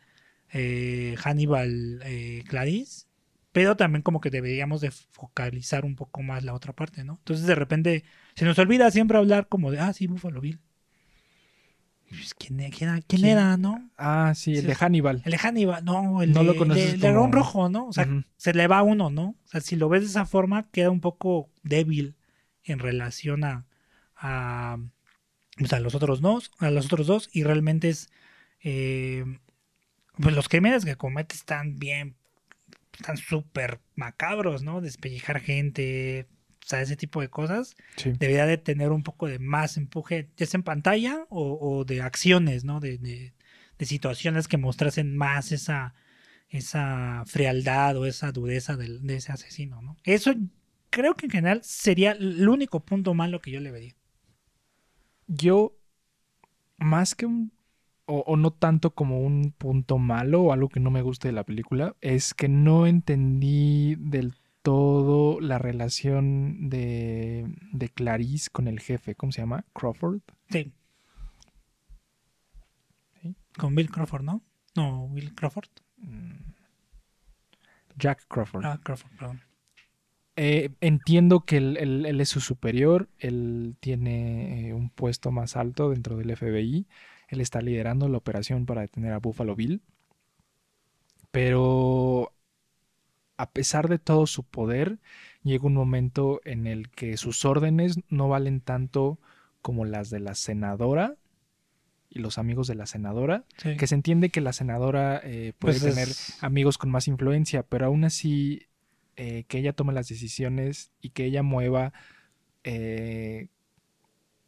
[0.53, 3.07] eh, Hannibal eh, Clarice,
[3.53, 7.15] pero también como que deberíamos de focalizar un poco más la otra parte, ¿no?
[7.19, 10.61] Entonces de repente se nos olvida siempre hablar como de, ah, sí, Buffalo Bill.
[12.09, 13.25] Pues, ¿quién, e- quién, quién ¿Quién?
[13.27, 13.91] era, no?
[13.99, 14.67] Ah, sí, el Sí.
[14.69, 15.23] de Hannibal.
[15.27, 17.87] El de Hannibal, no, el No de, lo conoces de- el dragón como- rojo, ¿no?
[17.87, 19.31] O sea, se le va a uno, ¿no?
[19.45, 22.15] O sea, si lo ves de esa forma, queda un poco débil
[22.65, 23.67] en relación a,
[24.17, 24.79] a,
[25.59, 28.09] pues, a los otros dos, a los otros dos, y realmente es
[28.65, 29.25] eh,
[30.21, 32.17] pues los crímenes que comete están bien,
[32.93, 34.81] están súper macabros, ¿no?
[34.81, 36.27] Despellejar gente,
[36.65, 38.13] o sea, ese tipo de cosas Sí.
[38.19, 42.03] debería de tener un poco de más empuje, ya sea en pantalla o, o de
[42.03, 42.81] acciones, ¿no?
[42.81, 43.33] De, de-
[43.79, 45.95] de situaciones que mostrasen más esa,
[46.49, 49.97] esa frialdad o esa dureza del- de ese asesino, ¿no?
[50.03, 50.35] Eso
[50.91, 53.95] creo que en general sería el único punto malo que yo le vería.
[55.29, 55.77] Yo,
[56.79, 57.53] más que un,
[58.09, 61.33] o, o no tanto como un punto malo o algo que no me guste de
[61.33, 68.81] la película, es que no entendí del todo la relación de, de Clarice con el
[68.81, 69.65] jefe, ¿cómo se llama?
[69.73, 70.21] Crawford.
[70.51, 70.73] Sí.
[73.23, 73.35] Sí.
[73.57, 74.43] Con Bill Crawford, ¿no?
[74.77, 75.69] No, Bill Crawford.
[75.99, 76.53] Mm.
[77.97, 78.65] Jack Crawford.
[78.65, 79.41] Ah, Crawford, perdón.
[80.37, 85.57] Eh, entiendo que él, él- él es su superior, él tiene eh, un puesto más
[85.57, 86.87] alto dentro del FBI,
[87.29, 89.83] él está liderando la operación para detener a Buffalo Bill,
[91.31, 92.33] pero
[93.37, 94.99] a pesar de todo su poder,
[95.43, 99.19] llega un momento en el que sus órdenes no valen tanto
[99.63, 101.17] como las de la senadora
[102.11, 103.77] y los amigos de la senadora, Sí.
[103.77, 106.09] que se entiende que la senadora eh, puede Pues es- tener
[106.45, 108.63] amigos con más influencia, pero aún así
[109.17, 111.93] eh, que ella tome las decisiones y que ella mueva
[112.65, 113.49] eh,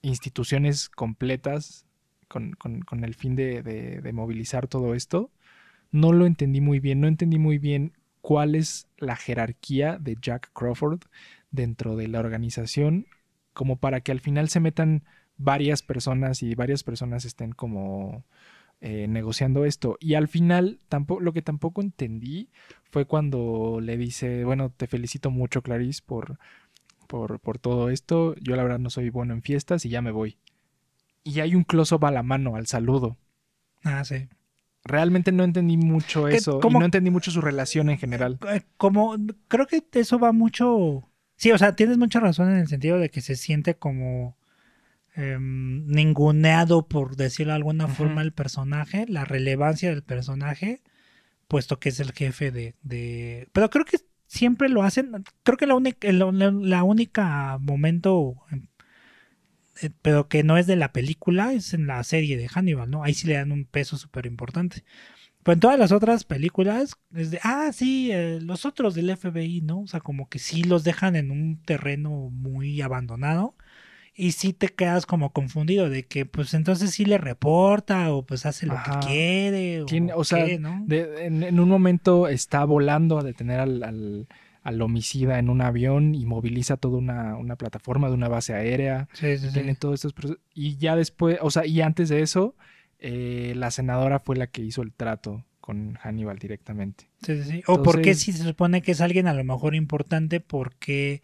[0.02, 1.86] instituciones completas
[2.30, 5.32] con, con- el fin de, de- de movilizar todo esto,
[5.92, 10.50] no lo entendí muy bien, no entendí muy bien cuál es la jerarquía de Jack
[10.54, 11.00] Crawford
[11.50, 13.06] dentro de la organización,
[13.52, 15.04] como para que al final se metan
[15.38, 18.24] varias personas y varias personas estén como
[18.80, 19.96] eh, negociando esto.
[20.00, 22.50] Y al final, tampoco, lo que tampoco entendí
[22.90, 26.38] fue cuando le dice, bueno, te felicito mucho, Clarice, por,
[27.08, 28.34] por, por todo esto.
[28.40, 30.38] Yo la verdad no soy bueno en fiestas y ya me voy.
[31.22, 33.16] Y hay un close-up a la mano, al saludo.
[33.84, 34.28] Ah, sí.
[34.84, 36.60] Realmente no entendí mucho ¿Qué- eso.
[36.60, 38.38] cómo- Y no entendí mucho su relación en general.
[38.48, 39.16] Eh, Como,
[39.48, 41.06] creo que eso va mucho.
[41.36, 44.36] Sí, o sea, tienes mucha razón en el sentido de que se siente como
[45.16, 50.82] em, ninguneado, por decirlo de alguna forma, el personaje, la relevancia del personaje,
[51.48, 52.74] puesto que es el jefe de.
[52.82, 53.98] de- Pero creo que
[54.28, 55.10] siempre lo hacen.
[55.42, 58.36] Creo que la única, la, la- la única momento.
[59.82, 63.02] Eh, Pero que no es de la película, es en la serie de Hannibal, ¿no?
[63.04, 64.84] Ahí sí le dan un peso súper importante.
[65.42, 69.62] Pero en todas las otras películas es de, ah, sí, eh, los otros del FBI,
[69.62, 69.80] ¿no?
[69.82, 73.56] O sea, como que sí los dejan en un terreno muy abandonado
[74.14, 78.44] y sí te quedas como confundido de que pues entonces sí le reporta o pues
[78.44, 79.00] hace lo Ajá.
[79.00, 79.86] que quiere o,
[80.18, 80.82] o sea, qué, ¿no?
[80.86, 84.28] De- en, en un momento está volando a detener al, al-
[84.62, 89.08] al homicida en un avión y moviliza toda una, una plataforma de una base aérea.
[89.14, 89.52] Sí, sí, sí.
[89.54, 90.42] Tiene todos estos procesos.
[90.54, 92.54] Y ya después, o sea, y antes de eso,
[92.98, 97.08] eh, la senadora fue la que hizo el trato con Hannibal directamente.
[97.22, 97.62] Sí, sí, sí.
[97.66, 101.22] O porque si se supone que es alguien a lo mejor importante porque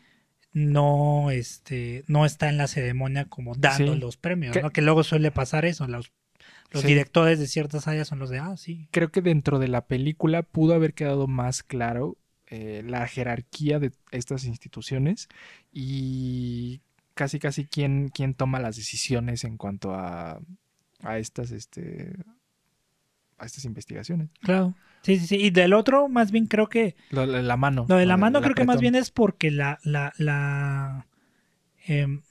[0.53, 4.01] no este no está en la ceremonia como dando Sí.
[4.01, 4.71] los premios, Que- ¿no?
[4.71, 6.13] Que luego suele pasar eso, los,
[6.71, 6.89] los Sí.
[6.89, 8.89] directores de ciertas áreas son los de, ah, sí.
[8.91, 12.17] Creo que dentro de la película pudo haber quedado más claro
[12.49, 15.29] eh, la jerarquía de estas instituciones
[15.73, 16.81] y
[17.15, 20.41] casi casi quién, quién toma las decisiones en cuanto a,
[21.01, 22.13] a estas este
[23.39, 24.31] a estas investigaciones.
[24.41, 24.75] Claro.
[25.03, 25.37] Sí, sí, sí.
[25.37, 27.87] Y del otro, más bien creo que Lo de la mano.
[27.89, 31.07] Lo de la mano creo que más bien es porque la, la, la
[31.85, 32.23] em,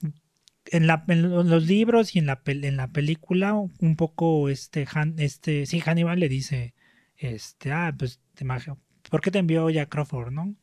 [0.72, 4.86] en, la, en lo- los libros y en la, en la película, un poco este,
[4.92, 6.74] Han- este, sí, Hannibal le dice,
[7.16, 8.78] este, ah, pues, te imagino,
[9.10, 10.54] ¿por qué te envió Jack Crawford, no?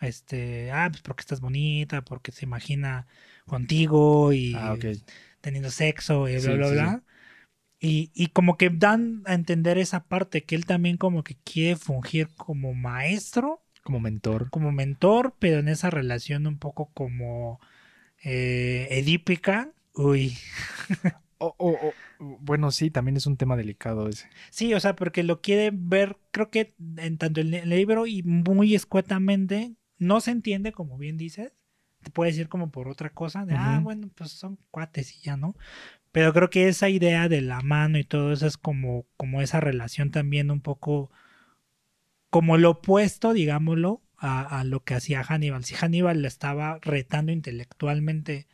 [0.00, 3.06] Este, ah, pues porque estás bonita, porque se imagina
[3.46, 4.76] contigo y Ah,
[5.40, 7.02] teniendo sexo y bla, Sí, bla, sí, bla.
[7.80, 11.76] Y, y como que dan a entender esa parte, que él también como que quiere
[11.76, 14.42] fungir como maestro, Como mentor.
[14.50, 17.60] como mentor, pero en esa relación un poco como
[18.24, 19.72] eh, edípica.
[19.94, 20.38] Uy,
[21.40, 24.28] O- o- o- bueno, sí, también es un tema delicado ese.
[24.50, 28.22] sí, o sea, porque lo quiere ver, creo que en tanto el, el libro y
[28.22, 31.52] muy escuetamente, no se entiende, como bien dices,
[32.02, 35.36] te puede decir como por otra cosa, de, ah, bueno, pues son cuates y ya,
[35.36, 35.56] ¿no?
[36.12, 39.60] Pero creo que esa idea de la mano y todo eso es como, como esa
[39.60, 41.10] relación también un poco
[42.30, 45.64] como lo opuesto, digámoslo, a, a lo que hacía Hannibal.
[45.64, 48.46] Si Hannibal le estaba retando intelectualmente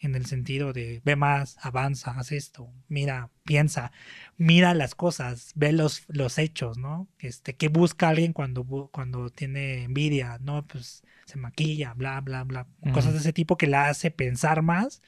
[0.00, 3.92] en el sentido de ve más, avanza, haz esto, mira, piensa,
[4.38, 7.08] mira las cosas, ve los, los hechos, ¿no?
[7.18, 10.38] Este, ¿qué busca alguien cuando, cuando tiene envidia?
[10.40, 12.66] No, pues se maquilla, bla, bla, bla.
[12.92, 15.02] Cosas de ese tipo que la hace pensar más.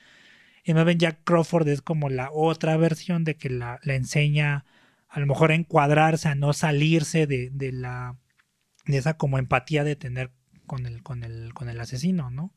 [0.64, 4.64] Y no ven Jack Crawford es como la otra versión de que la, la enseña
[5.08, 8.16] a lo mejor a encuadrarse, a no salirse de, de la
[8.86, 10.32] de esa como empatía de tener
[10.66, 12.52] con el, con el, con el asesino, ¿no?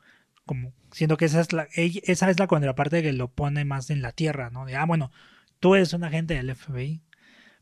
[0.46, 4.00] Como siento que esa es la, esa es la contraparte que lo pone más en
[4.00, 4.64] la tierra, ¿no?
[4.64, 5.10] De ah, bueno,
[5.60, 7.02] tú eres un agente del FBI,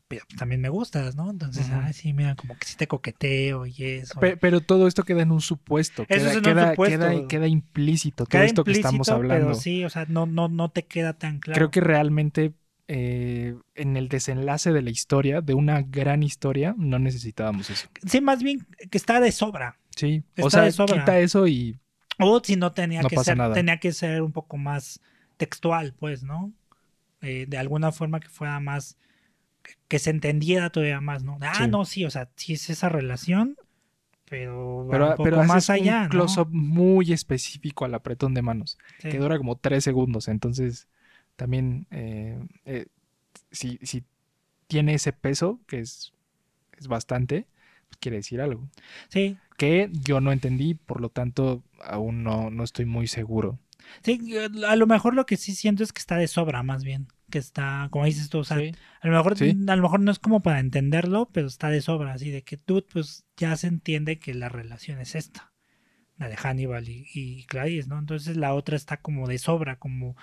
[0.07, 1.31] pero también me gustas, ¿no?
[1.31, 1.75] Entonces, Ujú.
[1.79, 4.19] ah, sí, mira, como que sí te coqueteo y eso.
[4.19, 6.03] Pe- pero todo esto queda en un supuesto.
[6.03, 6.99] Eso Queda, es en un queda, supuesto.
[7.07, 9.47] queda- queda implícito todo esto que estamos hablando.
[9.47, 11.57] Pero sí, o sea, no, no, no te queda tan claro.
[11.57, 12.53] Creo que realmente
[12.87, 17.87] eh, en el desenlace de la historia, de una gran historia, no necesitábamos eso.
[18.05, 18.59] Sí, más bien
[18.91, 19.79] que está de sobra.
[19.95, 20.93] Sí, Está o sea, de sobra.
[20.93, 21.79] quita eso y
[22.19, 23.53] O si no tenía No que ser, nada.
[23.53, 25.01] tenía que ser un poco más
[25.37, 26.53] textual, pues, ¿no?
[27.21, 28.97] Eh, de alguna forma que fuera más,
[29.63, 31.37] que, que se entendiera todavía más, ¿no?
[31.41, 31.67] Ah, Sí.
[31.67, 33.57] no, sí, o sea, sí es esa relación,
[34.29, 36.09] pero, pero, un poco pero más allá, un ¿no?
[36.09, 39.09] close-up muy específico al apretón de manos, Sí.
[39.09, 40.27] que dura como tres segundos.
[40.27, 40.87] Entonces,
[41.35, 42.85] también, eh, eh,
[43.51, 44.03] si, si
[44.67, 46.13] tiene ese peso, que es,
[46.77, 47.47] es bastante,
[47.99, 48.69] quiere decir algo.
[49.09, 53.59] Sí, Que yo no entendí, por lo tanto, aún no, no estoy muy seguro.
[54.03, 54.19] sí,
[54.67, 57.37] a lo mejor lo que sí siento es que está de sobra, más bien, que
[57.37, 58.71] está, como dices tú, o sea, Sí.
[59.01, 59.55] a lo mejor, Sí.
[59.67, 62.57] a lo mejor no es como para entenderlo, pero está de sobra, así de que
[62.57, 65.53] tú, pues, ya se entiende que la relación es esta,
[66.17, 67.99] la de Hannibal y, y Clarice, ¿no?
[67.99, 70.15] Entonces la otra está como de sobra, como,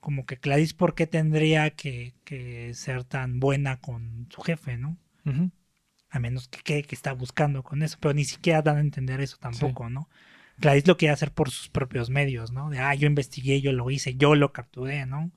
[0.00, 4.96] como que Clarice, ¿por qué tendría que, que ser tan buena con su jefe, ¿no?
[6.10, 9.20] A menos que, que, que está buscando con eso, pero ni siquiera dan a entender
[9.20, 10.08] eso tampoco, ¿no?
[10.60, 12.70] Clarice lo quiere hacer por sus propios medios, ¿no?
[12.70, 15.30] De, ah, yo investigué, yo lo hice, yo lo capturé, ¿no?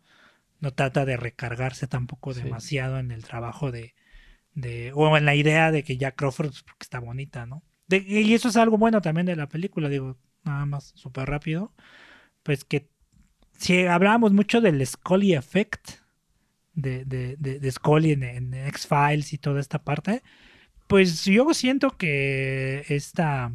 [0.59, 2.41] No trata de recargarse tampoco Sí.
[2.43, 3.93] demasiado en el trabajo de,
[4.53, 7.63] de, o en la idea de que Jack Crawford, pues, porque está bonita, ¿no?
[7.87, 11.73] De- y eso es algo bueno también de la película, digo, nada más súper rápido,
[12.43, 12.89] pues que
[13.57, 15.91] si hablábamos mucho del Scully Effect,
[16.73, 20.23] de, de, de, de Scully en, en X-Files y toda esta parte,
[20.91, 23.51] pues yo siento que esta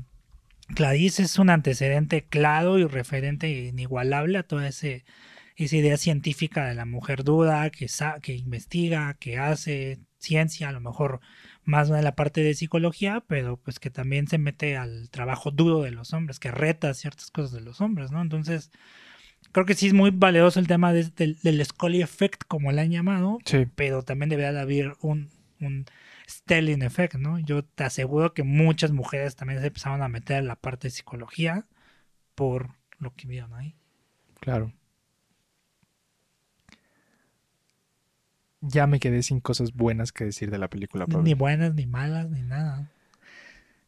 [0.74, 5.04] Clarice es un antecedente claro y referente e inigualable a toda ese,
[5.54, 10.72] esa idea científica de la mujer duda, que, sa- que investiga, que hace ciencia, a
[10.72, 11.20] lo mejor
[11.62, 15.82] más en la parte de psicología, pero pues que también se mete al trabajo duro
[15.82, 18.20] de los hombres, que reta ciertas cosas de los hombres, ¿no?
[18.22, 18.70] Entonces,
[19.52, 22.80] creo que sí es muy valioso el tema de- del, del Scully Effect, como le
[22.80, 23.66] han llamado, Sí.
[23.76, 25.28] pero también debería de haber un,
[25.60, 25.84] un
[26.28, 27.38] Stelling Effect, ¿no?
[27.38, 30.90] Yo te aseguro que muchas mujeres también se empezaron a meter en la parte de
[30.90, 31.66] psicología
[32.34, 33.76] por lo que vieron ahí.
[34.40, 34.72] Claro.
[38.60, 41.06] Ya me quedé sin cosas buenas que decir de la película.
[41.06, 41.22] Pablo.
[41.22, 42.90] Ni buenas, ni malas, ni nada.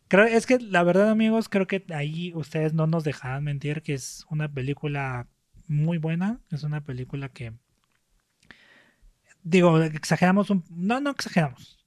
[0.08, 3.94] Creo, es que la verdad, amigos, creo que ahí ustedes no nos dejarán mentir que
[3.94, 5.26] es una película
[5.66, 6.40] muy buena.
[6.50, 7.52] Es una película que.
[9.42, 10.64] Digo, exageramos un.
[10.70, 11.77] No, no exageramos.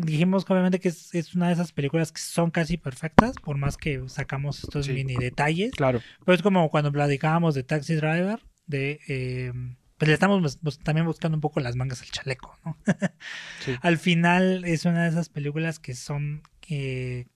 [0.00, 3.76] Dijimos obviamente que es, es una de esas películas que son casi perfectas, por más
[3.76, 4.92] que sacamos estos Sí.
[4.92, 5.72] mini detalles.
[5.72, 6.00] Claro.
[6.24, 9.00] Pero es como cuando platicábamos de Taxi Driver, de.
[9.08, 9.52] eh,
[9.98, 12.76] pues le estamos también buscando un poco las mangas al chaleco, ¿no?
[13.64, 13.74] Sí.
[13.82, 16.42] Al final es una de esas películas que son.
[16.60, 17.26] que,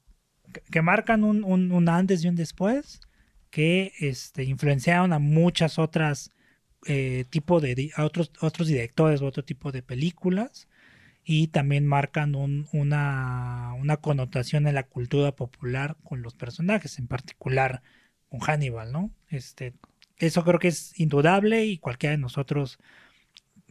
[0.71, 3.01] que marcan un, un- un antes y un después,
[3.51, 6.31] que este, influenciaron a muchas otras.
[6.87, 10.69] eh, tipo de a otros, otros directores o otro tipo de películas
[11.25, 17.09] y también marcan un- una, una connotación en la cultura popular con los personajes, en
[17.09, 17.83] particular
[18.29, 19.11] con Hannibal, ¿no?
[19.29, 19.75] Este,
[20.18, 22.79] eso creo que es indudable y cualquiera de nosotros,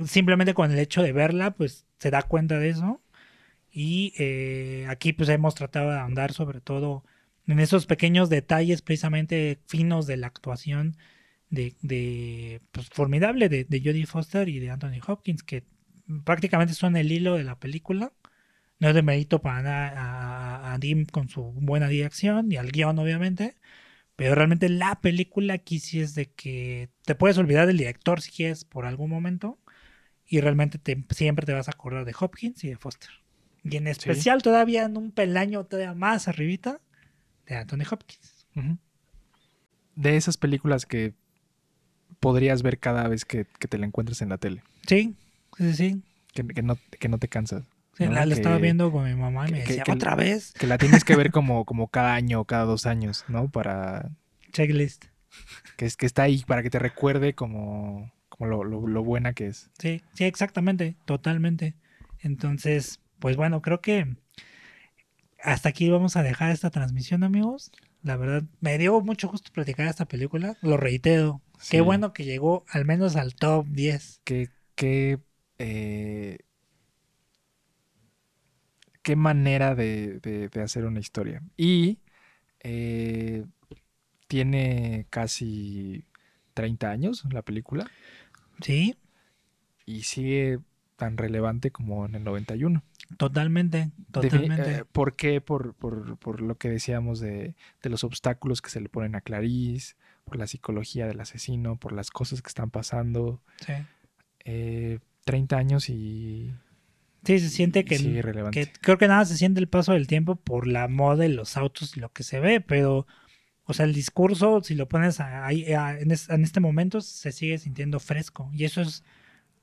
[0.06, 3.02] simplemente con el hecho de verla, pues se da cuenta de eso.
[3.72, 7.06] Y eh, aquí pues hemos tratado de andar sobre todo
[7.48, 10.98] en esos pequeños detalles precisamente finos de la actuación
[11.50, 15.66] de, de pues, formidable de, de Jodie Foster y de Anthony Hopkins, que
[16.24, 18.14] prácticamente son el hilo de la película.
[18.80, 22.72] No es de mérito para nada a, a Dim con su buena dirección y al
[22.72, 23.56] guion, obviamente.
[24.16, 28.32] Pero realmente la película aquí sí es de que te puedes olvidar del director si
[28.32, 29.60] quieres por algún momento.
[30.28, 33.10] Y realmente te- siempre te vas a acordar de Hopkins y de Foster.
[33.64, 36.82] Y en especial todavía en un peldaño todavía más arribita
[37.46, 38.48] de Anthony Hopkins.
[39.96, 41.14] De esas películas que
[42.20, 44.64] podrías ver cada vez que, que te la encuentres en la tele.
[44.88, 45.16] Sí,
[45.58, 46.02] sí, sí.
[46.34, 47.64] Que, que no, que no te cansas.
[47.98, 48.12] Sí, ¿no?
[48.14, 50.54] la, la Que- estaba viendo con mi mamá y me que- decía, que- otra vez,
[50.54, 53.50] Que la tienes que ver como, como cada año o cada dos años, ¿no?
[53.50, 54.10] Para
[54.52, 55.06] checklist.
[55.78, 59.34] que, es, que está ahí, para que te recuerde como, como lo, lo- lo buena
[59.34, 59.70] que es.
[59.78, 61.76] Sí, sí, exactamente, totalmente.
[62.20, 64.16] Entonces, pues bueno, creo que
[65.42, 67.72] hasta aquí vamos a dejar esta transmisión, amigos.
[68.02, 70.58] La verdad, me dio mucho gusto platicar esta película.
[70.62, 71.42] Lo reitero.
[71.60, 71.72] Sí.
[71.72, 74.22] Qué bueno que llegó al menos al top 10.
[74.24, 75.20] Qué, qué,
[75.64, 76.38] eh,
[79.02, 81.42] qué manera de, de- de hacer una historia.
[81.58, 82.00] Y
[82.62, 83.46] eh,
[84.28, 86.06] tiene casi
[86.56, 87.92] 30 años la película
[88.62, 88.96] Sí,
[89.86, 90.60] y sigue
[90.98, 92.84] tan relevante como en el 91.
[93.18, 94.82] totalmente, totalmente.
[94.82, 95.42] eh, ¿Por qué?
[95.42, 99.22] Por, por- por lo que decíamos de, de los obstáculos que se le ponen a
[99.22, 99.96] Clarice,
[100.26, 103.42] por la psicología del asesino, por las cosas que están pasando.
[103.66, 103.74] sí.
[104.46, 106.54] Eh, 30 años y,
[107.26, 107.98] Sí, se siente que,
[108.52, 111.56] que creo que nada se siente el paso del tiempo por la moda y los
[111.56, 113.08] autos y lo que se ve, pero,
[113.64, 117.58] o sea, el discurso, si lo pones ahí en, es- en este momento, se sigue
[117.60, 118.50] sintiendo fresco.
[118.54, 119.06] Y eso es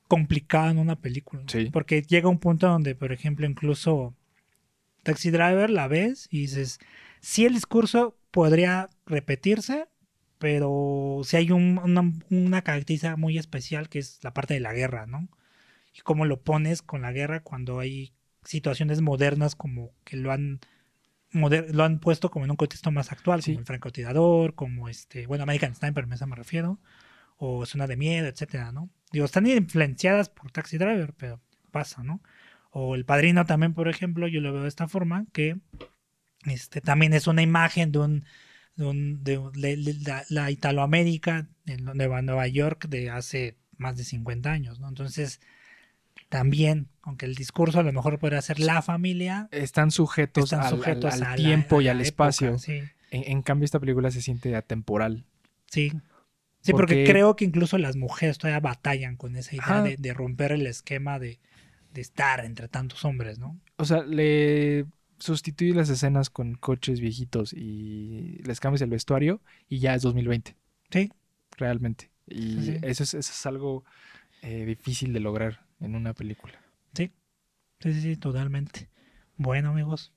[0.07, 1.43] complicado en una película.
[1.47, 1.69] Sí.
[1.71, 4.15] Porque llega un punto donde, por ejemplo, incluso
[5.03, 6.79] Taxi Driver la ves y dices,
[7.19, 9.87] sí el discurso podría repetirse,
[10.39, 14.73] pero si hay un- una, una característica muy especial que es la parte de la
[14.73, 15.29] guerra, ¿no?
[15.93, 18.13] Y cómo lo pones con la guerra cuando hay
[18.43, 20.59] situaciones modernas como que lo han
[21.33, 23.51] lo han puesto como en un contexto más actual, Sí.
[23.51, 26.77] como el francotirador, como este, bueno, American Sniper, a eso me refiero,
[27.37, 28.89] o Zona de Miedo, etcétera, ¿no?
[29.13, 31.39] Digo, están influenciadas por Taxi Driver, pero
[31.71, 32.21] pasa, ¿no?
[32.69, 35.57] O El Padrino también, por ejemplo, yo lo veo de esta forma, que
[36.45, 38.25] este, también es una imagen de un,
[38.75, 43.95] de, un- de- de- de la, la Italoamérica en Nueva, Nueva York de hace más
[43.95, 44.89] de 50 años, ¿no?
[44.89, 45.39] Entonces,
[46.31, 50.65] también, aunque el discurso a lo mejor podría ser la familia, Están sujetos, están al,
[50.67, 52.57] al- sujetos al la- tiempo y al época, espacio.
[52.57, 52.79] Sí,
[53.11, 55.25] En, en cambio, esta película se siente atemporal.
[55.69, 55.91] sí.
[56.63, 60.13] Sí, porque, Porque- creo que incluso las mujeres todavía batallan con esa idea de, de
[60.13, 61.39] romper el esquema de,
[61.91, 63.59] de estar entre tantos hombres, ¿no?
[63.77, 64.85] O sea, le
[65.17, 70.55] sustituye las escenas con coches viejitos y les cambias el vestuario y ya es 2020,
[70.91, 71.11] Sí,
[71.57, 72.11] realmente.
[72.27, 72.77] Y sí.
[72.83, 73.83] Eso, es, eso es algo
[74.43, 76.53] eh, difícil de lograr en una película.
[76.93, 77.11] sí,
[77.79, 78.89] sí, sí, sí, totalmente.
[79.37, 80.13] Bueno, amigos.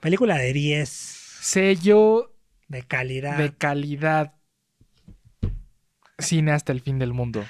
[0.00, 2.34] Película de 10, Sello
[2.68, 3.38] de calidad.
[3.38, 4.34] de calidad.
[6.18, 7.44] Cine hasta el fin del mundo.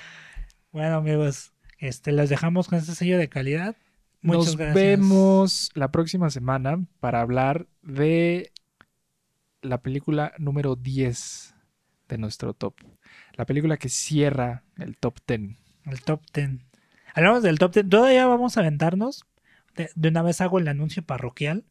[0.72, 3.76] Bueno, amigos, este, los dejamos con este sello de calidad.
[4.22, 4.74] Muchas Nos gracias.
[4.74, 8.53] vemos la próxima semana para hablar de
[9.62, 11.55] la película número 10
[12.09, 12.74] de nuestro top.
[13.34, 15.57] La película que cierra el top 10.
[15.86, 16.51] El top 10.
[17.14, 17.88] Hablamos del top 10.
[17.88, 19.26] Todavía vamos a aventarnos.
[19.76, 21.64] De, de una vez hago el anuncio parroquial.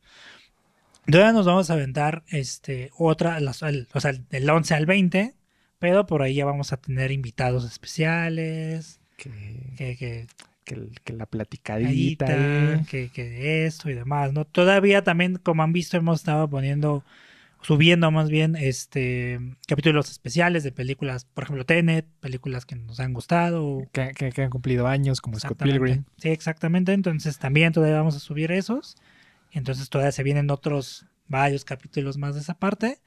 [1.09, 5.33] Todavía nos vamos a aventar este, otra, las- el- o sea, del 11 al 20.
[5.79, 8.99] Pero por ahí ya vamos a tener invitados especiales.
[9.17, 9.29] Que,
[9.77, 10.27] Que, que,
[10.65, 12.25] que el- que la platicadita.
[12.29, 12.85] Eh.
[12.89, 14.45] que, que esto y demás, ¿no?
[14.45, 17.03] Todavía también, como han visto, hemos estado poniendo,
[17.61, 23.13] subiendo más bien, este, capítulos especiales de películas, por ejemplo, Tenet, películas que nos han
[23.13, 23.87] gustado.
[23.91, 25.61] Que, que- que han cumplido años, como Scott.
[25.61, 26.03] Pilgrim.
[26.17, 26.93] Sí, exactamente.
[26.93, 28.95] Entonces también todavía vamos a subir esos.
[29.51, 32.99] Entonces todavía se vienen otros varios capítulos más de esa parte.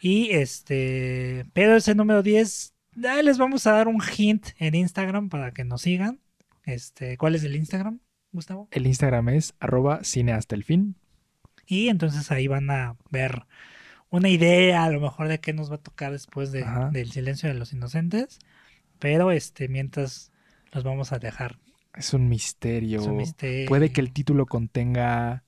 [0.00, 5.28] Y este, pero ese número 10, ya les vamos a dar un hint en Instagram
[5.28, 6.18] para que nos sigan.
[6.64, 8.00] Este, ¿cuál es el Instagram,
[8.32, 8.68] Gustavo?
[8.70, 10.96] El Instagram es arroba cine hasta el fin.
[11.66, 13.46] Y entonces ahí van a ver
[14.12, 17.48] una idea a lo mejor de qué nos va a tocar después de- del silencio
[17.48, 18.38] de los inocentes.
[19.00, 20.30] Pero este, mientras
[20.72, 21.58] los vamos a dejar.
[21.96, 23.00] Es un misterio.
[23.00, 23.66] Es un misterio.
[23.68, 25.42] Puede que el título contenga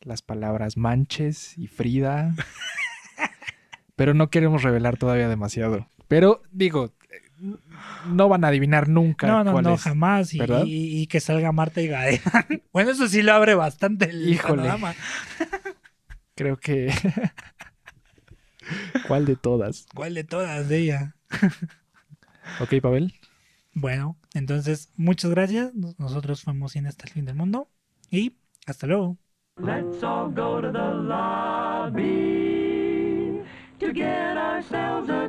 [0.00, 2.34] las palabras manches y Frida.
[3.96, 5.88] pero no queremos revelar todavía demasiado.
[6.08, 6.92] Pero digo,
[8.06, 9.82] no van a adivinar nunca No, no, cuál no, es.
[9.82, 10.32] jamás.
[10.32, 12.20] Y, y- y que salga Marta y Gael.
[12.72, 14.62] bueno, eso sí lo abre bastante el Híjole.
[14.62, 14.94] panorama.
[16.34, 16.92] Creo que.
[19.06, 19.86] ¿Cuál de todas?
[19.94, 21.14] ¿Cuál de todas de ella?
[22.60, 23.12] Ok, Pavel.
[23.74, 25.74] Bueno, entonces, muchas gracias.
[25.74, 27.68] Nos- Nosotros fuimos Cine hasta el fin del mundo.
[28.10, 28.36] Y
[28.66, 29.18] hasta luego.
[29.58, 30.94] Let's all go to the
[31.98, 32.04] lobby
[33.80, 35.28] to get ourselves a